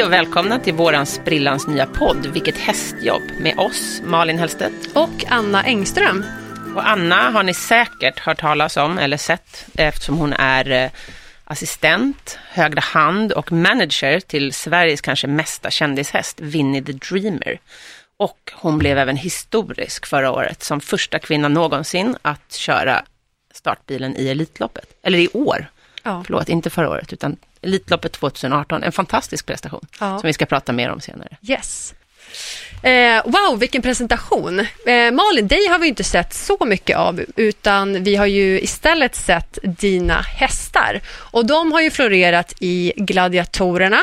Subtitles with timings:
[0.00, 4.96] Hej och välkomna till våran sprillans nya podd Vilket hästjobb med oss, Malin Hellstedt.
[4.96, 6.24] Och Anna Engström.
[6.74, 10.90] Och Anna har ni säkert hört talas om eller sett eftersom hon är eh,
[11.44, 17.60] assistent, högra hand och manager till Sveriges kanske mesta kändishäst, Winnie the Dreamer.
[18.16, 23.04] Och hon blev även historisk förra året som första kvinna någonsin att köra
[23.54, 24.86] startbilen i Elitloppet.
[25.02, 25.66] Eller i år.
[26.02, 26.22] Ja.
[26.26, 28.82] Förlåt, inte förra året utan Elitloppet 2018.
[28.82, 30.18] En fantastisk prestation Ja.
[30.18, 31.36] som vi ska prata mer om senare.
[31.42, 31.94] Yes.
[32.82, 34.60] Eh, wow, vilken presentation.
[34.60, 39.14] Eh, Malin, dig har vi inte sett så mycket av, utan vi har ju istället
[39.14, 41.00] sett dina hästar.
[41.08, 44.00] Och de har ju florerat i Gladiatorerna,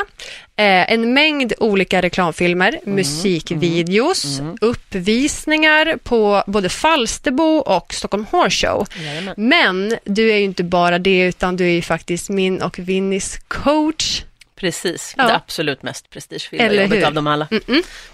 [0.56, 8.86] eh, en mängd olika reklamfilmer, musikvideos, uppvisningar på både Falsterbo och Stockholm Horse Show.
[9.04, 9.34] Jajamän.
[9.36, 13.38] Men du är ju inte bara det, utan du är ju faktiskt min och Vinnies
[13.48, 14.22] coach.
[14.58, 15.26] Precis, Ja.
[15.26, 17.48] det absolut mest prestigefyllda jobbet av dem alla.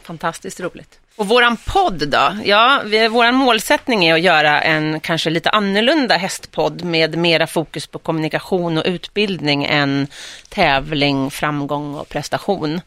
[0.03, 1.01] Fantastiskt roligt.
[1.17, 2.37] Och våran podd då?
[2.45, 7.87] Ja, vi, våran målsättning är att göra en kanske lite annorlunda hästpodd med mera fokus
[7.87, 10.07] på kommunikation och utbildning än
[10.49, 12.81] tävling, framgång och prestation.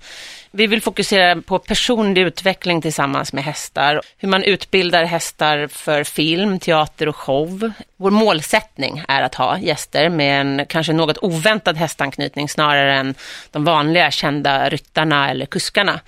[0.51, 6.59] Vi vill fokusera på personlig utveckling tillsammans med hästar, hur man utbildar hästar för film,
[6.59, 7.71] teater och show.
[7.97, 13.15] Vår målsättning är att ha gäster med en kanske något oväntad hästanknytning snarare än
[13.51, 15.99] de vanliga kända ryttarna eller kuskarna.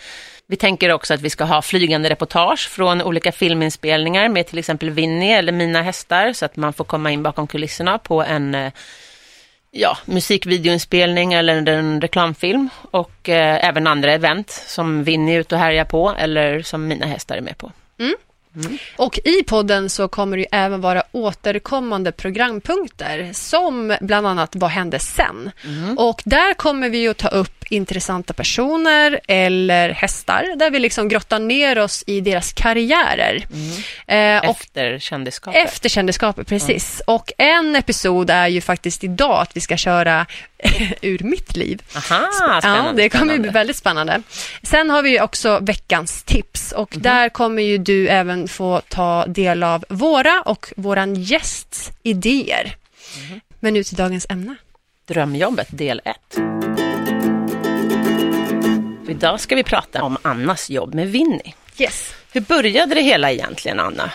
[0.51, 4.89] Vi tänker också att vi ska ha flygande reportage från olika filminspelningar med till exempel
[4.89, 8.71] Winnie eller mina hästar så att man får komma in bakom kulisserna på en eh,
[9.71, 15.61] ja, musikvideoinspelning eller en reklamfilm och eh, även andra event som Winnie är ute och
[15.61, 17.71] härjar på eller som mina hästar är med på.
[17.99, 18.15] Mm.
[18.95, 24.99] Och i podden så kommer det även vara återkommande programpunkter som bland annat Vad hände
[24.99, 25.51] sen?
[25.97, 31.39] Och där kommer vi att ta upp intressanta personer eller hästar där vi liksom grottar
[31.39, 33.47] ner oss i deras karriärer.
[34.07, 35.65] Eh, och Efter kändisskapet.
[35.67, 37.01] efter kändisskapet, precis.
[37.07, 40.25] Och en episod är ju faktiskt idag att vi ska köra
[41.01, 41.81] ur mitt liv.
[41.95, 42.29] Aha,
[42.61, 43.01] spännande.
[43.01, 43.51] Ja, det kommer ju bli spännande.
[43.59, 44.21] väldigt spännande.
[44.63, 49.25] Sen har vi ju också veckans tips och där kommer ju du även få ta
[49.25, 52.75] del av våra och våran gästs idéer.
[53.59, 54.55] Men nu till dagens ämne.
[55.05, 56.15] Drömjobbet del 1.
[59.09, 61.53] Idag ska vi prata om Annas jobb med Winnie.
[61.77, 62.13] Yes.
[62.31, 64.11] Hur började det hela egentligen, Anna?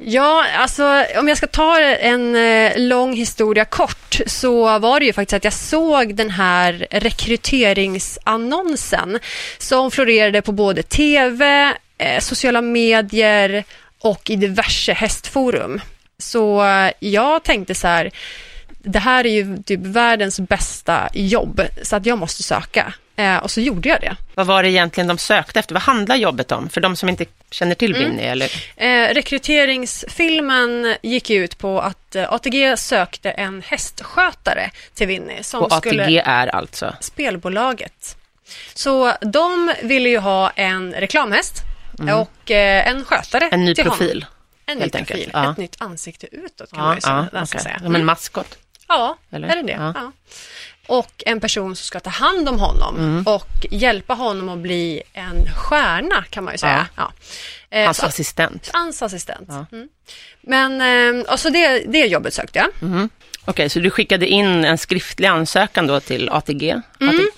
[0.00, 5.12] Ja, alltså om jag ska ta en eh, lång historia kort så var det ju
[5.12, 9.18] faktiskt att jag såg den här rekryteringsannonsen
[9.58, 13.64] som florerade på både tv, eh, sociala medier
[14.00, 15.80] och i diverse hästforum.
[16.18, 18.10] Så eh, jag tänkte så här,
[18.78, 22.92] det här är ju typ världens bästa jobb så att jag måste söka.
[23.16, 24.16] Eh, och så gjorde jag det.
[24.34, 25.74] Vad var det egentligen de sökte efter?
[25.74, 26.68] Vad handlar jobbet om?
[26.68, 28.50] För de som inte känner till Winnie, eller?
[28.76, 35.72] Eh, rekryteringsfilmen gick ut på att eh, ATG sökte en hästskötare till Winnie som Och
[35.72, 36.94] ATG skulle är alltså?
[37.00, 38.16] spelbolaget.
[38.74, 41.62] Så de ville ju ha en reklamhäst
[42.00, 43.60] och eh, en skötare Mm.
[43.60, 44.08] En ny till profil?
[44.08, 44.24] honom.
[44.66, 45.30] En ny profil.
[45.32, 45.50] Ja.
[45.52, 47.28] ett nytt ansikte utåt kan man ju säga.
[47.32, 47.60] ja, okej.
[47.60, 47.78] säga.
[47.78, 48.58] Som en maskot?
[48.88, 49.48] Ja, Eller?
[49.48, 49.72] är det det?
[49.72, 49.92] Ja.
[49.96, 50.12] Ja.
[50.86, 53.22] Och en person som ska ta hand om honom Mm.
[53.26, 56.86] och hjälpa honom att bli en stjärna kan man ju säga.
[56.96, 57.12] Ja.
[57.70, 58.70] Eh, Hans så- assistent?
[58.72, 59.48] Hans assistent.
[59.72, 59.88] Mm.
[60.40, 60.80] Men
[61.20, 62.68] eh, alltså det, det jobbet sökte jag.
[62.90, 63.08] Mm.
[63.44, 66.70] Okej, så du skickade in en skriftlig ansökan då till ATG?
[67.00, 67.28] Mm.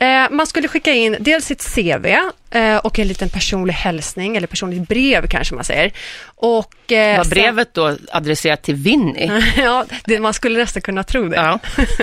[0.00, 2.06] Eh, man skulle skicka in dels sitt CV
[2.50, 5.92] eh, och en liten personlig hälsning eller personligt brev kanske man säger.
[6.24, 9.42] Och, eh, Var brevet då adresserat till Winnie?
[9.56, 11.36] ja, det, man skulle nästan kunna tro det.
[11.36, 11.58] Ja.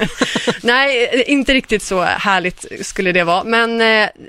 [0.63, 3.43] Nej, eh, inte riktigt så härligt skulle det vara.
[3.43, 3.81] Men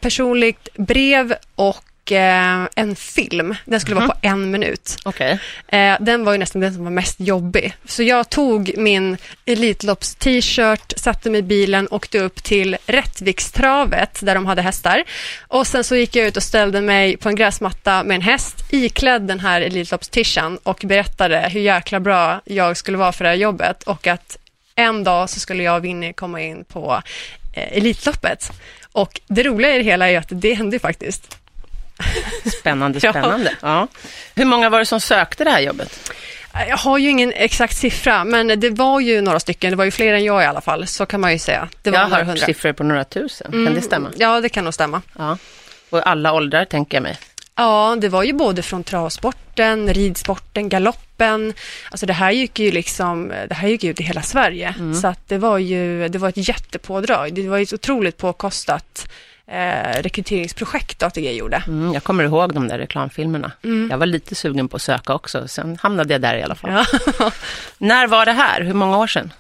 [0.03, 1.85] personligt brev och
[2.17, 3.55] en film.
[3.65, 4.97] Den skulle vara på en minut.
[5.05, 5.39] Okej.
[5.69, 7.75] Eh, den var ju nästan den som var mest jobbig.
[7.85, 9.17] Så jag tog min
[9.47, 15.05] Elitlopps-t-shirt, satte mig i bilen, åkte upp till Rättvikstravet där de hade hästar.
[15.49, 18.65] Och sen så gick jag ut och ställde mig på en gräsmatta med en häst
[18.71, 23.37] iklädd den här Elitlopps-tishan och berättade hur jäkla bra jag skulle vara för det här
[23.37, 24.39] jobbet och att
[24.75, 27.03] en dag så skulle jag och Winnie komma in på
[27.53, 28.53] eh, Elitloppet.
[28.93, 31.39] Och det roliga i det hela är att det hände faktiskt.
[32.61, 33.13] Spännande, Ja.
[33.13, 33.53] spännande.
[33.63, 33.89] Ja.
[34.35, 36.13] Hur många var det som sökte det här jobbet?
[36.69, 39.71] Jag har ju ingen exakt siffra, men det var ju några stycken.
[39.71, 41.69] Det var ju fler än jag i alla fall, så kan man ju säga.
[41.83, 42.47] Det var Jag har hört hundra.
[42.47, 43.51] siffror på några tusen.
[43.67, 44.11] Kan det stämma?
[44.17, 45.03] Ja, det kan nog stämma.
[45.19, 45.39] Ja.
[45.91, 47.19] Och alla åldrar, tänker jag mig.
[47.57, 51.53] Ja, det var ju både från travsporten, ridsporten, galoppen.
[51.91, 54.75] Alltså det här gick ju liksom, det här gick ut i hela Sverige.
[55.01, 57.35] Så att det var ju, det var ett jättepådrag.
[57.35, 59.09] Det var ju otroligt påkostat
[59.51, 61.63] eh, rekryteringsprojekt ATG gjorde.
[61.67, 63.53] Mm, jag kommer ihåg de där reklamfilmerna.
[63.91, 66.71] Jag var lite sugen på att söka också, sen hamnade jag där i alla fall.
[67.19, 67.31] Ja.
[67.79, 68.61] När var det här?
[68.61, 69.33] Hur många år sedan?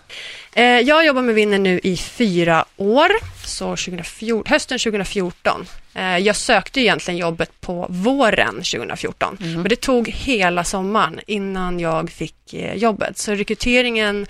[0.58, 3.08] Eh, jag jobbar med Winner nu i fyra år,
[3.44, 5.66] så 2014, hösten 2014.
[5.94, 12.10] Eh, jag sökte egentligen jobbet på våren 2014, men det tog hela sommaren innan jag
[12.10, 13.18] fick eh, jobbet.
[13.18, 14.26] Så rekryteringen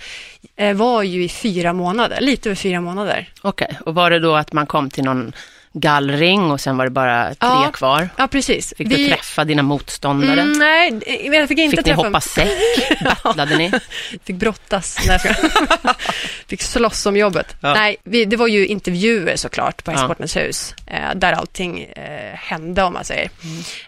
[0.75, 3.29] var ju i fyra månader, lite över fyra månader.
[3.41, 5.33] Okej, och var det då att man kom till någon
[5.73, 7.71] gallring och sen var det bara tre Ja.
[7.73, 8.09] kvar?
[8.17, 8.73] Ja, precis.
[8.77, 10.41] Fick du träffa dina motståndare?
[10.41, 10.99] Mm, nej,
[11.39, 12.07] jag fick inte Fick ni träffa...
[12.07, 12.49] hoppa säck?
[13.23, 13.71] Battlade ni?
[14.23, 14.99] Fick brottas.
[15.07, 15.19] Nej.
[16.47, 17.55] fick slåss om jobbet.
[17.61, 17.73] Ja.
[17.73, 19.95] Nej, vi, det var ju intervjuer såklart på Ja.
[19.95, 23.29] Hästsportens hus, eh, där allting eh, hände om man säger.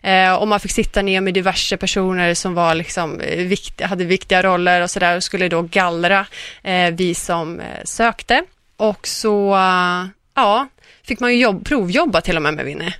[0.03, 0.29] Mm.
[0.31, 4.05] Eh, och man fick sitta ner med diverse personer som var liksom, eh, vikt, hade
[4.05, 6.25] viktiga roller och sådär och skulle då gallra
[6.63, 8.43] eh, vi som eh, sökte.
[8.77, 9.57] Och så,
[10.35, 10.67] ja,
[11.03, 12.93] fick man ju jobb, provjobba till och med med Winnie.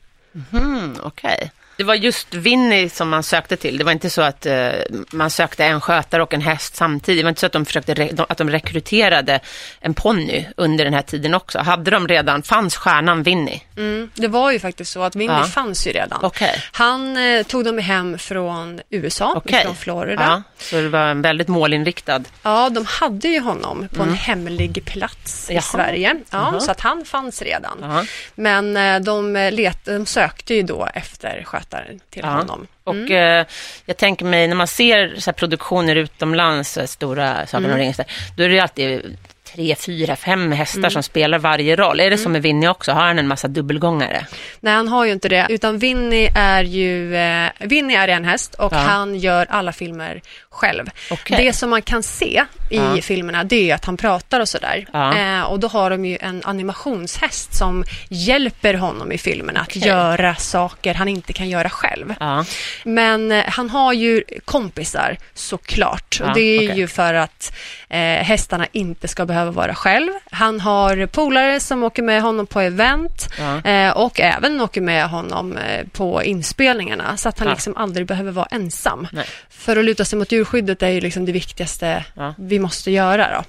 [0.53, 1.51] Mm, Okej.
[1.77, 3.77] Det var just Winnie som man sökte till.
[3.77, 4.69] Det var inte så att eh,
[5.11, 7.19] man sökte en skötare och en häst samtidigt.
[7.19, 9.39] Det var inte så att de, försökte att de rekryterade
[9.79, 11.59] en ponny under den här tiden också.
[11.59, 13.61] Hade de redan, fanns stjärnan Winnie?
[13.77, 15.43] Mm, det var ju faktiskt så att Winnie Ja.
[15.43, 16.19] fanns ju redan.
[16.23, 16.63] Okej.
[16.71, 19.63] Han eh, tog dem hem från USA, Okej.
[19.63, 20.23] från Florida.
[20.23, 22.23] Ja, så det var en väldigt målinriktad.
[22.43, 25.61] Ja, de hade ju honom på en hemlig plats i Jaha.
[25.61, 26.15] Sverige.
[26.29, 26.59] Ja, Jaha.
[26.59, 27.77] Så att han fanns redan.
[27.81, 28.05] Ja.
[28.35, 31.70] Men eh, de, let, de sökte ju då efter skötaren
[32.09, 32.29] till Ja.
[32.29, 32.67] honom.
[32.83, 33.45] Och eh,
[33.85, 37.71] jag tänker mig, när man ser så produktioner utomlands, stora Sagan Mm.
[37.75, 37.93] om ringen,
[38.37, 39.17] då är det alltid
[39.55, 40.91] tre, fyra, fem hästar Mm.
[40.91, 41.99] som spelar varje roll.
[41.99, 42.91] Är det som med Winnie också?
[42.91, 44.25] Har han en massa dubbelgångare?
[44.59, 45.47] Nej, han har ju inte det.
[45.49, 48.77] Utan Winnie är ju eh, Winnie är en häst och Ja.
[48.77, 50.21] han gör alla filmer
[50.51, 50.89] själv.
[51.11, 51.37] Okej.
[51.37, 52.97] Det som man kan se i Ja.
[53.01, 54.85] filmerna det är att han pratar och sådär.
[54.93, 55.17] Ja.
[55.17, 59.81] Eh, och då har de ju en animationshäst som hjälper honom i filmerna Okej.
[59.81, 62.15] att göra saker han inte kan göra själv.
[62.19, 62.45] Ja.
[62.83, 66.21] Men eh, han har ju kompisar såklart.
[66.23, 66.77] Och det är okej.
[66.79, 67.53] ju för att
[67.89, 70.11] eh, hästarna inte ska behöva vara själv.
[70.31, 73.29] Han har polare som åker med honom på event
[73.65, 78.31] eh, och även åker med honom eh, på inspelningarna så att han liksom aldrig behöver
[78.31, 79.07] vara ensam.
[79.11, 79.25] Nej.
[79.49, 82.33] För att luta sig mot djurskyddet är ju liksom det viktigaste Ja.
[82.37, 83.27] vi måste göra.
[83.37, 83.43] Då.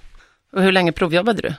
[0.58, 1.54] Och hur länge provjobbade du?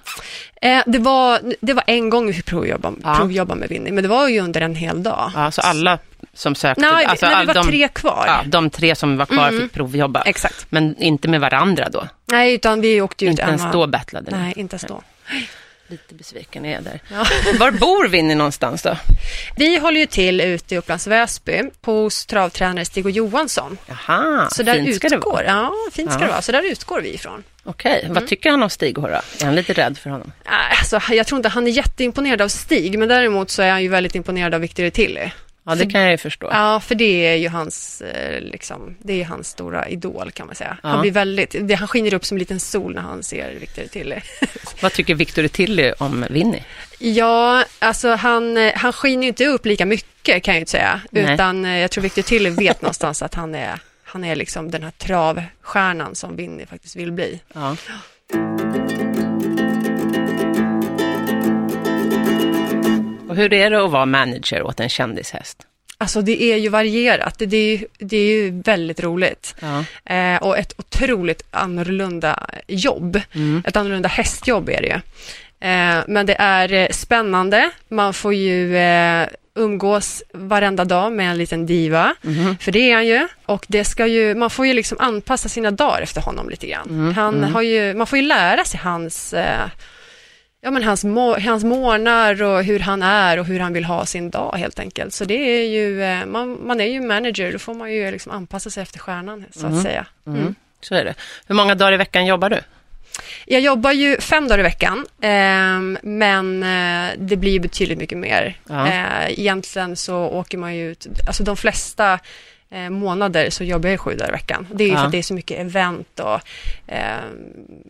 [0.69, 3.15] Eh, det, var, det var en gång vi fick provjobba, Ja.
[3.15, 5.31] provjobba med Winnie, men det var ju under en hel dag.
[5.35, 5.97] Ja, så alla
[6.33, 6.81] som sökte?
[6.81, 8.23] Nej, alltså, nej, det var de, tre kvar.
[8.27, 9.61] Ja, de tre som var kvar Mm.
[9.61, 10.21] fick provjobba.
[10.21, 10.65] Exakt.
[10.69, 12.07] Men inte med varandra då?
[12.25, 14.37] Nej, utan vi åkte ut Inte ens då battlade ni?
[14.37, 15.01] Nej, inte ens då.
[15.87, 16.99] Lite besviken är jag där.
[17.11, 17.25] Ja.
[17.59, 18.97] Var bor Winnie någonstans då?
[19.55, 23.77] Vi håller ju till ute i Upplands Väsby hos travtränare Stig och Johansson.
[23.87, 25.45] Jaha, Så där fint ska det utgår, vara.
[25.45, 26.25] ja, fint ska Ja.
[26.25, 26.41] det vara.
[26.41, 27.43] Så där utgår vi ifrån.
[27.63, 28.13] Okej, Mm.
[28.13, 29.07] vad tycker han om Stig då?
[29.07, 30.31] Är han lite rädd för honom?
[30.45, 33.81] Äh, Alltså, jag tror inte han är jätteimponerad av Stig, men däremot så är han
[33.83, 35.31] ju väldigt imponerad av Victor Tilly.
[35.65, 36.49] Ja, det kan jag ju förstå.
[36.51, 40.55] Ja, för det är ju hans, eh, liksom, det är hans stora idol kan man
[40.55, 40.77] säga.
[40.83, 40.89] Ja.
[40.89, 44.15] Han blir väldigt, han skiner upp som en liten sol när han ser Victor Tilly.
[44.81, 46.63] Vad tycker Victor Tilly om Winnie?
[46.99, 50.71] Ja, alltså han, eh, han skiner ju inte upp lika mycket kan jag ju inte
[50.71, 51.01] säga.
[51.11, 51.33] Nej.
[51.33, 54.83] Utan eh, jag tror Victor Tilly vet någonstans att han är, han är liksom den
[54.83, 57.39] här travstjärnan som Winnie faktiskt vill bli.
[57.53, 57.75] Ja.
[63.33, 65.57] Och hur är det att vara manager åt en kändishäst?
[65.97, 69.55] Alltså det är ju varierat, det, är, ju- det är ju väldigt roligt.
[69.59, 69.83] Ja.
[70.15, 73.21] Eh, och ett otroligt annorlunda jobb.
[73.35, 73.63] Mm.
[73.67, 74.93] Ett annorlunda hästjobb är det ju.
[75.69, 81.37] Eh, men det är eh, spännande, man får ju eh, umgås varenda dag med en
[81.37, 82.15] liten diva.
[82.21, 82.57] Mhm.
[82.57, 83.27] För det är han ju.
[83.45, 86.89] Och det ska ju, man får ju liksom anpassa sina dagar efter honom lite grann.
[86.89, 87.53] Mm, Han mm.
[87.53, 89.67] har ju, man får ju lära sig hans, eh,
[90.63, 94.05] ja, men hans, må, hans månar och hur han är och hur han vill ha
[94.05, 95.13] sin dag helt enkelt.
[95.13, 98.31] Så det är ju, eh, man, man är ju manager, då får man ju liksom
[98.31, 99.83] anpassa sig efter stjärnan så att Mm.
[99.83, 100.05] säga.
[100.27, 100.55] Mm.
[100.81, 101.13] Så är det.
[101.47, 102.59] Hur många dagar i veckan jobbar du?
[103.45, 108.17] Jag jobbar ju fem dagar i veckan, ehm, men eh, det blir ju betydligt mycket
[108.17, 108.57] mer.
[108.69, 108.87] Ja.
[108.87, 112.19] Eh, egentligen så åker man ju ut, alltså de flesta
[112.73, 114.67] eh, månader så jobbar jag sju dagar i veckan.
[114.73, 114.99] Det är ju Ja.
[114.99, 116.39] för att det är så mycket event och
[116.93, 117.17] eh,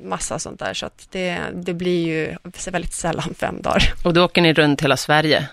[0.04, 2.36] massa sånt där, så att det, det blir ju
[2.72, 3.94] väldigt sällan fem dagar.
[4.04, 5.48] Och då åker ni runt hela Sverige?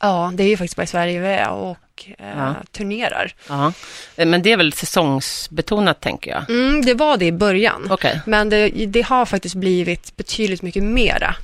[0.00, 1.76] Ja, det är ju faktiskt bara i Sverige vi är och
[2.18, 2.54] eh, Ja.
[2.72, 3.34] turnerar.
[3.48, 3.72] Ja.
[4.16, 6.50] Eh, Men det är väl säsongsbetonat, tänker jag?
[6.50, 7.86] Mm, det var det i början.
[7.90, 8.20] Okej.
[8.26, 11.34] Men det, det har faktiskt blivit betydligt mycket mera.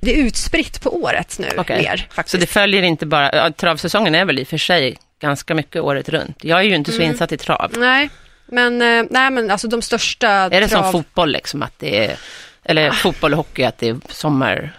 [0.00, 1.82] Det är utspritt på året nu Okej.
[1.82, 2.40] mer Så faktiskt.
[2.40, 3.36] det följer inte bara...
[3.36, 6.44] Ja, travsäsongen är väl i och för sig ganska mycket året runt.
[6.44, 7.10] Jag är ju inte så Mm.
[7.10, 7.72] insatt i trav.
[7.76, 8.10] Nej,
[8.46, 10.82] men, eh, nej, men alltså de största Är det trav...
[10.82, 12.16] som fotboll, liksom, att det är...
[12.64, 14.70] Eller fotboll och hockey, att det är sommarsäsong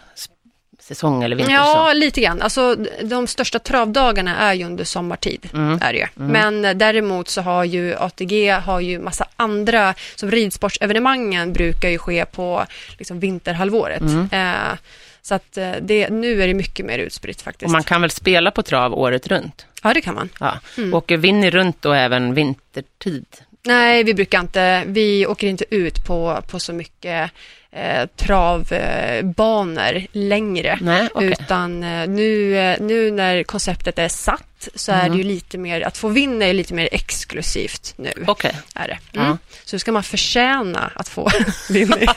[0.80, 1.66] säsong eller vintersäsong?
[1.66, 2.42] Ja, lite grann.
[2.42, 5.50] Alltså, de största travdagarna är ju under sommartid.
[5.54, 5.80] Mm.
[5.82, 6.06] Är det ju.
[6.16, 11.98] Men eh, däremot så har ju ATG har ju massa andra, som ridsportsevenemangen brukar ju
[11.98, 12.66] ske på
[12.98, 14.02] liksom, vinterhalvåret.
[14.02, 14.30] Mm.
[14.32, 14.78] Eh,
[15.22, 17.66] så att eh, det, nu är det mycket mer utspritt faktiskt.
[17.66, 19.66] Och man kan väl spela på trav året runt?
[19.82, 20.30] Ja, det kan man.
[20.40, 20.60] Ja.
[20.78, 20.94] Mm.
[20.94, 23.26] Åker Winnie runt då även vintertid?
[23.64, 27.32] Nej, vi brukar inte, vi åker inte ut på, på så mycket
[27.72, 30.78] eh, travbanor längre.
[30.82, 31.28] Nej, okej.
[31.42, 35.82] Utan eh, nu, eh, nu när konceptet är satt så är det ju lite mer,
[35.82, 38.12] att få vinna är lite mer exklusivt nu.
[38.28, 38.56] Okej.
[38.76, 38.98] Är det.
[39.12, 39.22] Ja.
[39.22, 39.38] Mm.
[39.66, 41.30] Så ska man förtjäna att få
[41.70, 41.98] vinna.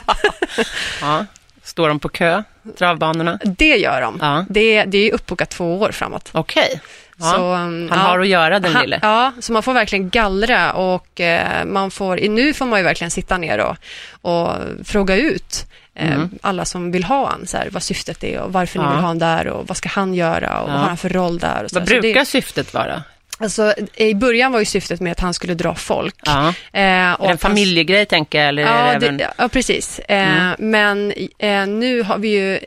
[1.01, 1.25] Ja.
[1.63, 2.43] Står de på kö,
[2.77, 3.39] travbanorna?
[3.43, 4.17] Det gör de.
[4.21, 4.45] Ja.
[4.49, 6.29] Det, det är uppbokat två år framåt.
[6.31, 6.81] Okej.
[7.17, 7.25] Ja.
[7.25, 7.95] Så, um, Han ja.
[7.95, 8.99] har att göra den Han- lille.
[9.01, 13.11] Ja, så man får verkligen gallra och eh, man får, nu får man ju verkligen
[13.11, 13.77] sitta ner och,
[14.21, 14.53] och
[14.83, 16.29] fråga ut eh, Mm.
[16.41, 18.83] alla som vill ha han, så här, vad syftet är och varför Ja.
[18.83, 20.73] ni vill ha han där och vad ska han göra och Ja.
[20.73, 21.63] vad har han för roll där.
[21.63, 21.87] Och så Vad.
[21.89, 23.03] Så brukar det, syftet vara?
[23.37, 26.15] Alltså, I början var ju syftet med att han skulle dra folk.
[26.25, 26.47] Ja.
[26.73, 28.47] Eh, Är det en att han- familjegrej tänker jag?
[28.47, 29.17] Eller Ja, även...
[29.17, 29.99] det, ja, precis.
[29.99, 30.55] Eh, Mm.
[30.59, 32.59] Men eh, nu har vi ju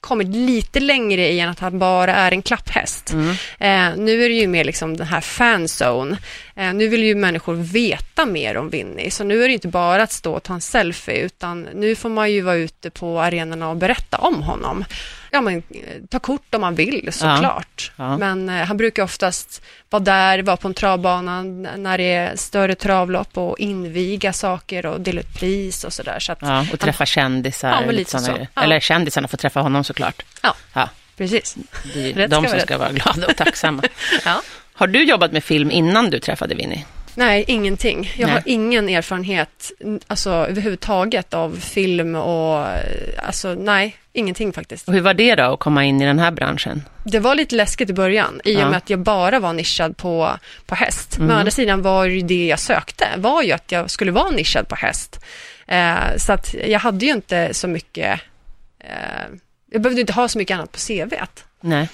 [0.00, 3.12] kommit lite längre i än att han bara är en klapphäst.
[3.12, 3.30] Mm.
[3.58, 6.16] Eh, nu är det ju mer liksom den här fanzone.
[6.56, 10.02] Eh, nu vill ju människor veta mer om Winnie, så nu är det inte bara
[10.02, 13.68] att stå och ta en selfie, utan nu får man ju vara ute på arenorna
[13.70, 14.84] och berätta om honom.
[15.34, 15.62] Ja, men,
[16.10, 17.92] ta kort om man vill såklart.
[17.96, 18.16] Ja.
[18.16, 22.74] Men eh, han brukar oftast vara där, vara på en travbana när det är större
[22.74, 26.18] travlopp och inviga saker och dela ut pris och sådär.
[26.20, 26.36] Så ja.
[26.40, 27.70] Ja, och träffa kändisar.
[27.70, 28.46] Ja, men lite så.
[28.54, 28.62] Ja.
[28.62, 30.22] Eller kändisarna får träffa honom såklart.
[30.72, 31.56] Ja, precis.
[31.94, 33.82] det är de ska som vara ska vara glada och tacksamma.
[34.24, 34.42] Ja.
[34.72, 36.84] Har du jobbat med film innan du träffade Winnie?
[37.14, 38.10] Nej, ingenting.
[38.16, 38.34] Jag Nej.
[38.34, 39.72] har ingen erfarenhet
[40.06, 44.88] alltså, överhuvudtaget av film och eh, alltså nej, ingenting faktiskt.
[44.88, 46.82] Och hur var det då att komma in i den här branschen?
[47.04, 48.68] Det var lite läskigt i början i och Ja.
[48.68, 50.30] med att jag bara var nischad på,
[50.66, 51.18] på häst.
[51.18, 51.36] Men Mhm.
[51.36, 54.68] å andra sidan var ju det jag sökte, var ju att jag skulle vara nischad
[54.68, 55.20] på häst.
[55.66, 58.20] Eh, så att jag hade ju inte så mycket,
[58.80, 58.88] eh,
[59.70, 61.44] jag behövde inte ha så mycket annat på CVt.
[61.60, 61.88] Nej.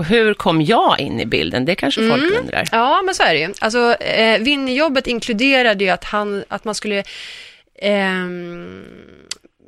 [0.00, 1.64] Och hur kom jag in i bilden?
[1.64, 2.40] Det kanske folk Mm.
[2.40, 2.64] undrar.
[2.72, 3.54] Ja, men så är det ju.
[3.60, 7.04] Alltså, eh, Winnie-jobbet inkluderade ju att, han, att man skulle...
[7.82, 8.84] ehm,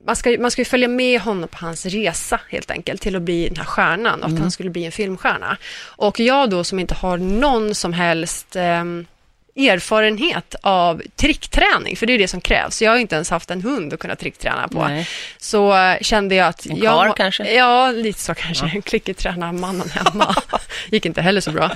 [0.07, 3.49] man ska, man ska följa med honom på hans resa helt enkelt till att bli
[3.49, 5.57] den här stjärnan och att han skulle bli en filmstjärna.
[5.97, 9.07] Och jag då som inte har någon som helst ehm,
[9.57, 12.83] erfarenhet av trickträning, för det är det som krävs.
[12.83, 14.89] Jag har inte ens haft en hund att kunna trickträna på.
[14.89, 15.09] Nej.
[15.39, 16.67] Så eh, kände jag att...
[16.67, 17.55] En jag, karl kanske?
[17.55, 18.71] Ja, lite så kanske.
[18.75, 18.81] Ja.
[18.85, 20.35] Klickerträna mannen hemma.
[20.91, 21.71] Gick inte heller så bra,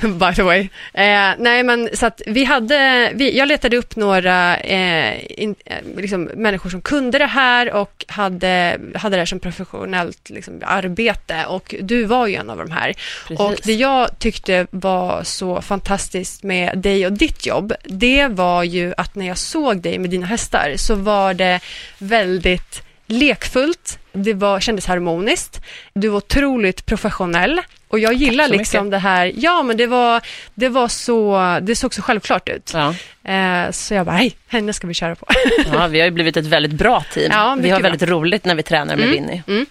[0.00, 0.60] by the way.
[0.94, 3.10] Eh, nej, men så att vi hade...
[3.14, 8.04] Vi, jag letade upp några eh, in, eh, liksom, människor som kunde det här och
[8.08, 11.44] hade, hade det här som professionellt liksom, arbete.
[11.46, 12.94] Och du var ju en av de här.
[13.28, 13.40] Precis.
[13.40, 18.94] Och det jag tyckte var så fantastiskt med dig och ditt jobb, det var ju
[18.96, 21.60] att när jag såg dig med dina hästar så var det
[21.98, 25.60] väldigt lekfullt, det var, kändes harmoniskt,
[25.94, 28.90] du var otroligt professionell och jag gillar liksom mycket.
[28.90, 30.20] det här, ja men det var,
[30.54, 32.70] det var så, det såg så självklart ut.
[32.74, 32.94] Ja.
[33.32, 35.26] Eh, så jag bara, hej, henne ska vi köra på.
[35.72, 37.30] ja, vi har ju blivit ett väldigt bra team.
[37.32, 39.10] Ja, vi har väldigt roligt när vi tränar med Mm.
[39.14, 39.42] Winnie.
[39.46, 39.66] Mm.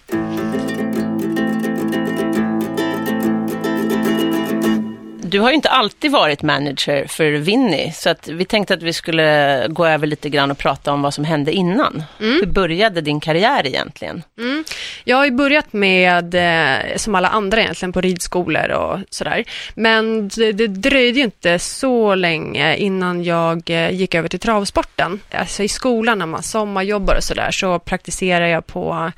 [5.34, 8.92] Du har ju inte alltid varit manager för Winnie, så att vi tänkte att vi
[8.92, 12.02] skulle gå över lite grann och prata om vad som hände innan.
[12.20, 12.34] Mm.
[12.40, 14.22] Hur började din karriär egentligen?
[14.38, 14.64] Mm.
[15.04, 19.44] Jag har ju börjat med, eh, som alla andra egentligen, på ridskolor och sådär.
[19.74, 25.20] Men det, det dröjde ju inte så länge innan jag eh, gick över till travsporten.
[25.30, 29.12] Alltså i skolan när man sommarjobbar och sådär så praktiserar jag på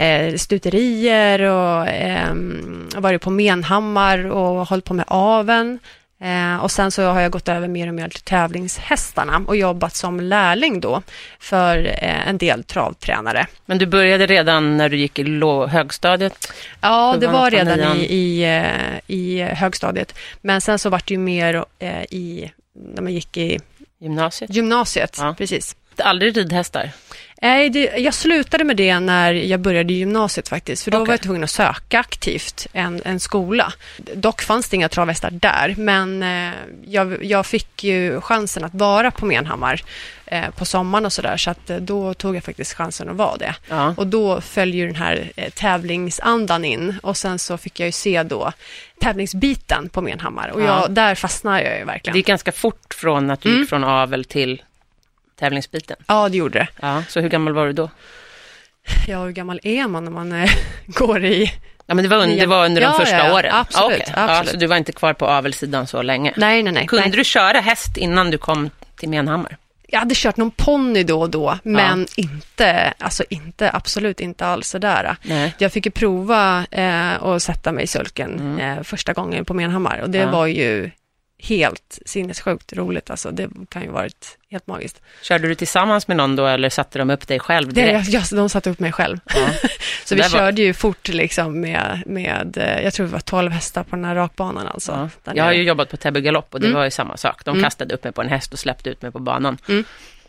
[0.00, 2.34] eh, stuterier och eh,
[2.96, 5.78] varit på Menhammar och hållit på med aven.
[6.22, 9.94] Eh, och sen så har jag gått över mer och mer till tävlingshästarna och jobbat
[9.94, 11.02] som lärling då
[11.38, 13.46] för eh, en del travtränare.
[13.66, 16.52] Men du började redan när du gick i högstadiet?
[16.80, 20.14] Ja, Det var redan i, i, eh, i högstadiet.
[20.40, 22.52] Men sen så var det ju mer eh, i,
[22.94, 23.58] när man gick i
[24.00, 24.54] Gymnasiet?
[24.54, 25.16] gymnasiet.
[25.20, 25.34] Ja.
[25.38, 25.76] Precis.
[25.96, 26.90] Aldrig ridhästar?
[27.42, 30.84] Nej, det, jag slutade med det när jag började gymnasiet faktiskt.
[30.84, 31.06] För då Okej.
[31.06, 33.72] var jag tvungen att söka aktivt en, en skola.
[34.14, 36.54] Dock fanns det inga travhästar där, men eh,
[36.84, 39.82] jag, jag fick ju chansen att vara på Menhammar
[40.26, 41.36] eh, på sommaren och sådär.
[41.36, 43.54] Så att eh, då tog jag faktiskt chansen att vara det.
[43.68, 43.94] Ja.
[43.96, 48.22] Och då följer den här eh, tävlingsandan in och sen så fick jag ju se
[48.22, 48.52] då
[49.00, 50.64] tävlingsbiten på Menhammar och Ja.
[50.82, 52.16] jag, där fastnade jag ju Det verkligen.
[52.16, 53.60] gick ganska fort från att du Mm.
[53.60, 54.62] gick från avel till
[55.40, 55.96] tävlingsbiten.
[56.06, 56.68] Ja, det gjorde det.
[56.82, 57.90] Ja, så hur gammal var du då?
[59.08, 60.50] Ja, hur gammal är man när man eh,
[60.86, 61.52] går i...
[61.86, 63.54] Ja, men det var under, det var under Ja, de första ja, åren?
[63.54, 64.14] absolut, okej.
[64.16, 64.52] absolut.
[64.52, 66.32] Ja, du var inte kvar på avelssidan så länge?
[66.36, 66.86] Nej, nej, nej.
[66.86, 67.16] Kunde nej.
[67.16, 69.56] du köra häst innan du kom till Menhammar?
[69.92, 74.68] Jag hade kört någon ponny då och då, men inte, alltså inte, absolut inte alls
[74.68, 75.16] sådär.
[75.22, 75.54] Nej.
[75.58, 79.98] Jag fick ju prova eh, att sätta mig i sulken eh, första gången på Menhammar
[79.98, 80.30] och det Mm.
[80.34, 80.38] Ja.
[80.38, 80.90] var ju
[81.42, 83.10] helt sinnessjukt roligt.
[83.10, 85.02] Alltså, det kan ju varit helt magiskt.
[85.22, 88.08] Körde du tillsammans med någon då eller satte de upp dig själv Det, direkt?
[88.08, 89.18] jag, de satte upp mig själv.
[89.26, 89.48] Ja.
[90.04, 93.52] Så vi var- körde ju fort liksom med, med, eh, jag tror det var 12
[93.52, 95.10] hästar på den här rakbanan alltså.
[95.24, 95.32] Ja.
[95.34, 96.76] Jag har ju jobbat på Täby galopp och det Mm.
[96.78, 97.44] var ju samma sak.
[97.44, 97.62] De Mm.
[97.64, 99.58] kastade upp mig på en häst och släppte ut mig på banan.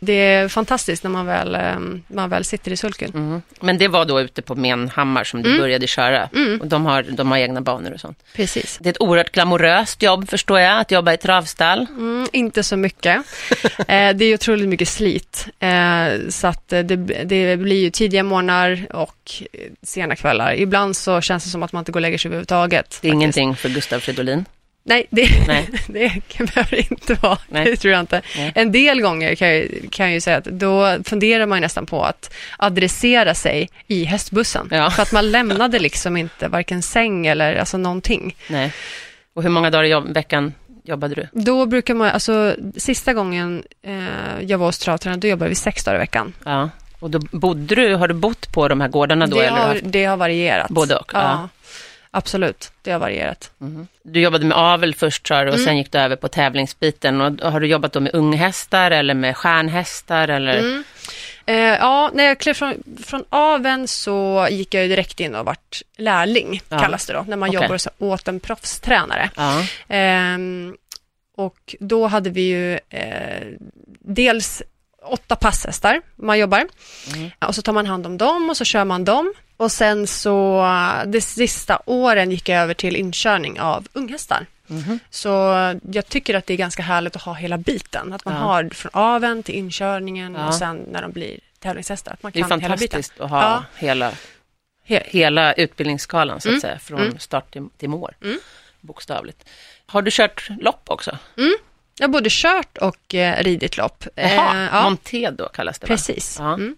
[0.04, 1.60] Det är fantastiskt när man väl, eh,
[2.06, 3.10] man väl sitter i sulken.
[3.14, 3.42] Mm.
[3.60, 5.60] Men det var då ute på Menhammar som du Mm.
[5.60, 6.28] började köra.
[6.34, 6.60] Mm.
[6.60, 8.18] Och de har, de har egna banor och sånt.
[8.36, 8.78] Precis.
[8.80, 11.86] Det är ett oerhört glamoröst jobb förstår jag, att jobba i travstall.
[11.90, 13.16] Mm, inte så mycket.
[13.78, 15.46] eh, det är otroligt mycket slit.
[15.58, 20.54] Eh, så att eh, det, det blir ju tidiga morgnar och eh, sena kvällar.
[20.54, 22.72] Ibland så känns det som att man inte går och lägger sig överhuvudtaget.
[22.72, 23.14] Det är faktiskt.
[23.14, 24.44] ingenting för Gustav Fridolin.
[24.84, 25.68] Nej, det, Nej.
[25.86, 27.38] det behöver inte vara.
[27.48, 27.64] Nej.
[27.64, 28.22] Det tror jag inte.
[28.36, 28.52] Nej.
[28.54, 32.04] En del gånger kan jag, kan jag ju säga att då funderar man nästan på
[32.04, 34.68] att adressera sig i hästbussen.
[34.70, 34.90] Ja.
[34.90, 38.36] För att man lämnade liksom inte varken säng eller alltså någonting.
[38.48, 38.72] Nej.
[39.34, 41.28] Och hur många dagar i jobb, veckan jobbade du?
[41.32, 45.84] Då brukar man, alltså sista gången eh, jag var hos travtränare, då jobbade vi sex
[45.84, 46.32] dagar i veckan.
[46.44, 46.70] Ja.
[46.98, 49.36] Och då bodde du, har du bott på de här gårdarna då?
[49.36, 50.68] det, eller har, det har varierat.
[50.68, 51.48] Både och, Ja, ja.
[52.12, 52.72] Absolut.
[52.82, 53.50] Det har varierat.
[53.58, 53.86] Mhm.
[54.02, 55.64] Du jobbade med avel först sa du, och Mm.
[55.64, 57.20] sen gick du över på tävlingsbiten.
[57.20, 60.28] Och har du jobbat då med unghästar eller med stjärnhästar?
[60.28, 60.58] Eller?
[60.58, 60.84] Mm.
[61.46, 62.74] Eh, ja, när jag klev från,
[63.06, 66.78] från aven så gick jag direkt in och vart lärling, Ja.
[66.78, 67.62] kallas det då, när man Okej.
[67.62, 69.30] jobbar åt en proffstränare.
[69.36, 69.62] Ja.
[69.88, 70.76] Ehm,
[71.36, 73.46] och då hade vi ju eh,
[74.00, 74.62] dels
[75.04, 76.66] åtta passhästar man jobbar.
[77.14, 77.30] Mm.
[77.46, 79.32] Och så tar man hand om dem och så kör man dem.
[79.62, 80.64] Och sen så,
[81.06, 84.46] de sista åren gick jag över till inkörning av unghästar.
[84.66, 84.98] Mhm.
[85.10, 85.28] Så
[85.92, 88.12] jag tycker att det är ganska härligt att ha hela biten.
[88.12, 88.40] Att man Ja.
[88.40, 90.46] har från aven till inkörningen Ja.
[90.48, 92.12] och sen när de blir tävlingshästar.
[92.12, 92.88] Att man Det är kan hela biten.
[92.90, 93.64] fantastiskt att ha Ja.
[93.76, 94.12] hela,
[94.86, 96.60] He- hela utbildningsskalan så att Mm.
[96.60, 97.18] säga, från Mm.
[97.18, 98.14] start till, till mål.
[98.22, 98.38] Mm.
[98.80, 99.48] Bokstavligt.
[99.86, 101.18] Har du kört lopp också?
[102.02, 104.04] Jag har både kört och eh, ridit lopp.
[104.14, 104.82] Jaha, Eh, ja.
[104.82, 105.88] Monté då kallas det va?
[105.88, 106.36] Precis.
[106.38, 106.54] Ja.
[106.54, 106.76] Mm.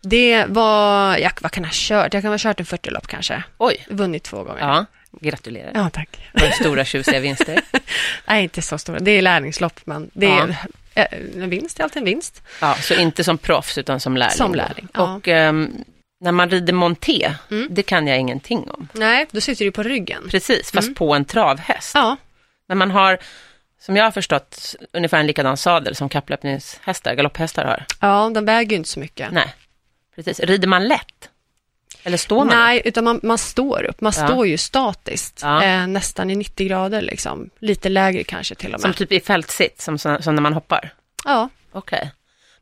[0.00, 2.14] Det var, ja, vad kan jag ha kört?
[2.14, 3.42] Jag kan ha kört en 40-lopp kanske.
[3.58, 4.60] Oj, Vunnit två gånger.
[4.60, 4.84] ja.
[5.20, 5.70] gratulerar.
[5.74, 6.08] Ja, tack.
[6.34, 7.60] Var det stora tjusiga vinster?
[8.26, 8.98] Nej, inte så stora.
[8.98, 10.48] Det är lärlingslopp, men det är,
[10.94, 11.06] eh,
[11.42, 12.42] en vinst är alltid en vinst.
[12.60, 14.36] Ja, så inte som proffs utan som lärling.
[14.36, 15.14] Som lärling, ja.
[15.14, 15.84] Och ehm,
[16.20, 17.68] när man rider monté, Mm.
[17.70, 18.88] det kan jag ingenting om.
[18.92, 20.22] Nej, då sitter du på ryggen.
[20.30, 20.94] Precis, fast Mm.
[20.94, 21.90] på en travhäst.
[21.94, 22.16] Ja,
[22.68, 23.18] Men man har,
[23.84, 27.84] som jag har förstått, ungefär en likadan sadel som kapplöpningshästar, galopphästar har.
[28.00, 29.32] ja, den väger ju inte så mycket.
[29.32, 29.54] Nej,
[30.14, 30.40] precis.
[30.40, 31.28] Rider man lätt?
[32.04, 32.48] Eller står man?
[32.58, 34.00] Nej, utan man, man står upp.
[34.00, 34.26] Man Ja.
[34.26, 35.62] står ju statiskt, Ja.
[35.64, 37.50] eh, nästan i 90 grader liksom.
[37.58, 38.96] Lite lägre kanske till och Som med.
[38.96, 40.94] typ i fältsitt, som, som när man hoppar?
[41.24, 42.10] Ja, Okej.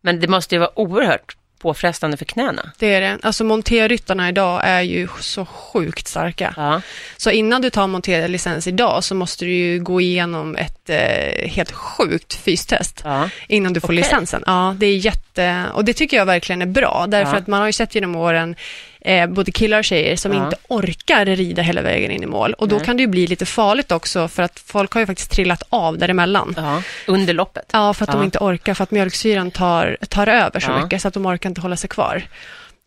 [0.01, 2.71] Men det måste ju vara oerhört påfrestande för knäna.
[2.79, 3.19] det är det.
[3.23, 6.55] Alltså monterryttarna idag är ju så sjukt starka.
[6.57, 6.81] Ja,
[7.17, 11.73] Så innan du tar monterlicens idag så måste du ju gå igenom ett eh, helt
[11.73, 13.29] sjukt fystest ja.
[13.49, 13.97] innan du får Okej.
[13.97, 14.43] licensen.
[14.47, 15.65] Ja, det är jätte...
[15.75, 17.39] Och det tycker jag verkligen är bra, därför Ja.
[17.39, 18.57] att man har ju sett genom åren
[19.01, 20.45] eh, både killar och tjejer som Ja.
[20.45, 22.53] inte orkar rida hela vägen in i mål.
[22.55, 22.85] Och då Nej.
[22.85, 25.99] kan det ju bli lite farligt också, för att folk har ju faktiskt trillat av
[25.99, 26.55] däremellan.
[26.57, 26.83] ja.
[27.07, 27.71] Under loppet.
[27.73, 28.15] Ja, för att Ja.
[28.19, 31.49] de inte orkar, för att mjölksyran tar, tar över så mycket, så att de orkar
[31.49, 32.23] inte hålla sig kvar.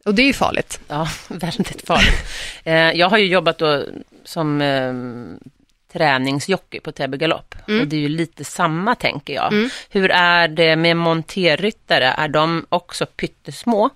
[0.05, 0.79] Och det är ju farligt.
[0.87, 2.23] Ja, väldigt farligt.
[2.63, 3.83] eh, jag har ju jobbat då
[4.25, 4.93] som eh,
[5.93, 7.55] träningsjockey på Täby galopp.
[7.67, 7.81] Mm.
[7.81, 9.53] Och det är ju lite samma tänker jag.
[9.53, 9.69] Mm.
[9.89, 12.05] Hur är det med monterryttare?
[12.17, 13.89] Är de också pyttesmå?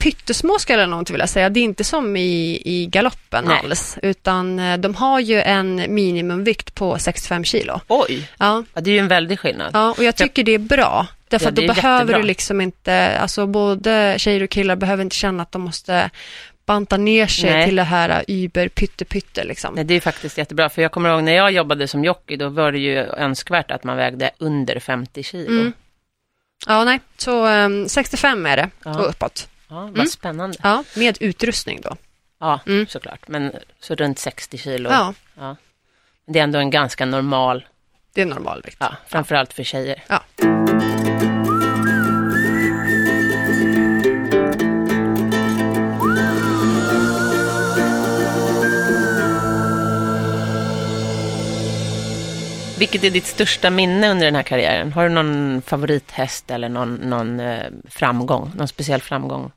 [0.00, 1.48] Pyttesmå skulle jag nog inte vilja säga.
[1.48, 3.60] Det är inte som i, i galoppen Nej.
[3.64, 7.80] alls, utan eh, de har ju en minimumvikt på 65 kilo.
[7.88, 9.70] Oj, Ja, ja, det är ju en väldig skillnad.
[9.74, 11.06] ja och jag tycker det är bra.
[11.28, 12.18] Därför Ja, att då behöver jättebra.
[12.18, 16.10] du liksom inte, alltså både tjejer och killar behöver inte känna att de måste
[16.66, 17.66] banta ner sig Nej.
[17.66, 19.74] till det här über pytte pytte liksom.
[19.74, 22.48] Nej, det är faktiskt jättebra, för jag kommer ihåg när jag jobbade som jockey, då
[22.48, 25.60] var det ju önskvärt att man vägde under 50 kilo.
[25.60, 25.72] Mm.
[26.66, 28.98] Ja, nej, så ehm, 65 är det Ja.
[28.98, 29.48] och uppåt.
[29.70, 30.06] Ja, vad Mm.
[30.06, 30.56] spännande.
[30.62, 31.96] Ja, med utrustning då.
[32.40, 32.86] Ja, Mm.
[32.86, 33.28] såklart.
[33.28, 34.90] Men så runt 60 kilo.
[34.90, 35.56] Ja, Men
[36.26, 37.66] Det är ändå en ganska normal,
[38.14, 38.76] det är normalvikt.
[38.80, 40.02] ja, framförallt för tjejer.
[40.08, 40.22] Ja.
[52.78, 54.92] Vilket är ditt största minne under den här karriären?
[54.92, 59.52] Har du någon favorithäst eller någon, någon eh, framgång, någon speciell framgång?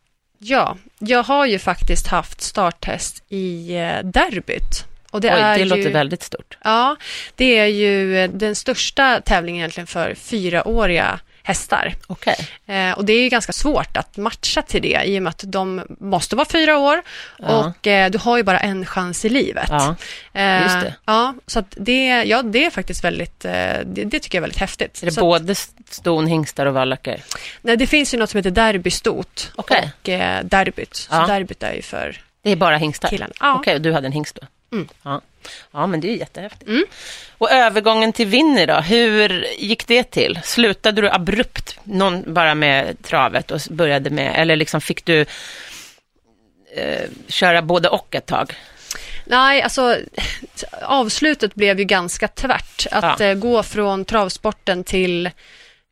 [0.46, 4.86] Ja, jag har ju faktiskt haft starttest i eh, derbyt.
[5.12, 6.58] Och det Oj, är det ju, låter väldigt stort.
[6.64, 6.96] Ja,
[7.36, 11.96] det är ju eh, den största tävlingen egentligen för fyraåriga hästar.
[12.08, 12.36] Okej.
[12.66, 15.44] Eh, och det är ju ganska svårt att matcha till det i och med att
[15.48, 17.02] de måste vara fyra år
[17.40, 17.48] Ja.
[17.80, 19.68] och eh, du har ju bara en chans i livet.
[19.70, 19.96] Ja,
[20.34, 20.96] Eh, just det.
[21.06, 23.52] Ja, så att det, ja, det är faktiskt väldigt, eh,
[23.86, 25.02] det, det tycker jag är väldigt häftigt.
[25.02, 25.56] är det så både
[25.90, 27.14] ston, hingstar och vallacker?
[27.14, 29.92] att, nej, det finns ju något som heter derbystot Okej.
[30.02, 30.96] och eh, derbyt.
[30.96, 31.28] Så Ja.
[31.28, 33.10] derbyt är ju för Det är bara hingstar?
[33.10, 33.34] killarna.
[33.40, 33.56] Ja.
[33.56, 34.48] Okej, och du hade en hingst då?
[34.74, 34.88] Mm.
[35.04, 35.22] Ja.
[35.72, 36.70] ja, men det är ju jättehäftigt.
[36.70, 36.84] Mm.
[37.38, 40.40] Och övergången till Winnie då, hur gick det till?
[40.44, 45.26] Slutade du abrupt någon bara med travet och började med, eller liksom fick du
[46.76, 48.54] eh, köra både och ett tag?
[49.26, 49.98] Nej, alltså
[50.82, 52.88] avslutet blev ju ganska tvärt.
[52.92, 53.26] Att Ja.
[53.26, 55.30] eh, gå från travsporten till,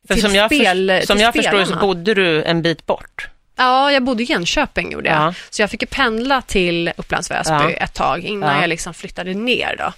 [0.08, 3.28] För till som jag, spel, för, som jag förstår så bodde du en bit bort.
[3.56, 5.18] Ja, jag bodde i Jönköping gjorde jag.
[5.22, 5.34] Ja.
[5.50, 7.70] Så jag fick pendla till Upplands Väsby Ja.
[7.70, 8.62] ett tag innan Ja.
[8.62, 9.94] jag liksom flyttade ner då.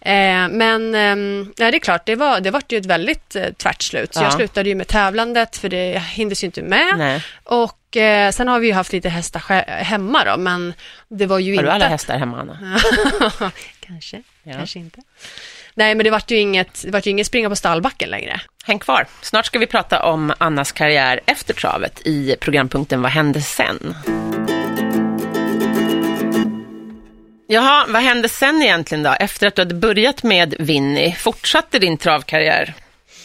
[0.00, 3.44] Eh, men ehm, nej, det är klart, det var, det var ju ett väldigt eh,
[3.52, 4.14] tvärt slut.
[4.14, 4.24] Så Ja.
[4.24, 6.94] jag slutade ju med tävlandet för det hindes ju inte med.
[6.98, 7.24] Nej.
[7.44, 9.40] Och eh, sen har vi ju haft lite hästar
[9.82, 10.74] hemma då, men
[11.08, 11.64] det var ju Har inte...
[11.64, 12.80] du alla hästar hemma, Anna?
[13.86, 15.00] kanske, kanske inte.
[15.74, 18.40] Nej, men det var ju inget, det var ju inget springa på stallbacken längre.
[18.68, 19.06] Häng kvar.
[19.20, 23.94] Snart ska vi prata om Annas karriär efter travet i programpunkten Vad hände sen?
[27.46, 29.14] Jaha, vad hände sen egentligen då?
[29.20, 32.74] Efter att du hade börjat med Winnie, fortsatte din travkarriär?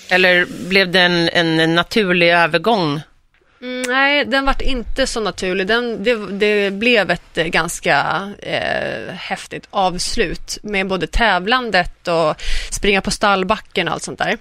[0.09, 3.01] Eller blev det en, en naturlig övergång?
[3.61, 5.67] Mm, nej, den vart inte så naturlig.
[5.67, 13.01] Den, det, det blev ett eh, ganska eh, häftigt avslut med både tävlandet och springa
[13.01, 14.37] på stallbacken och allt sånt där.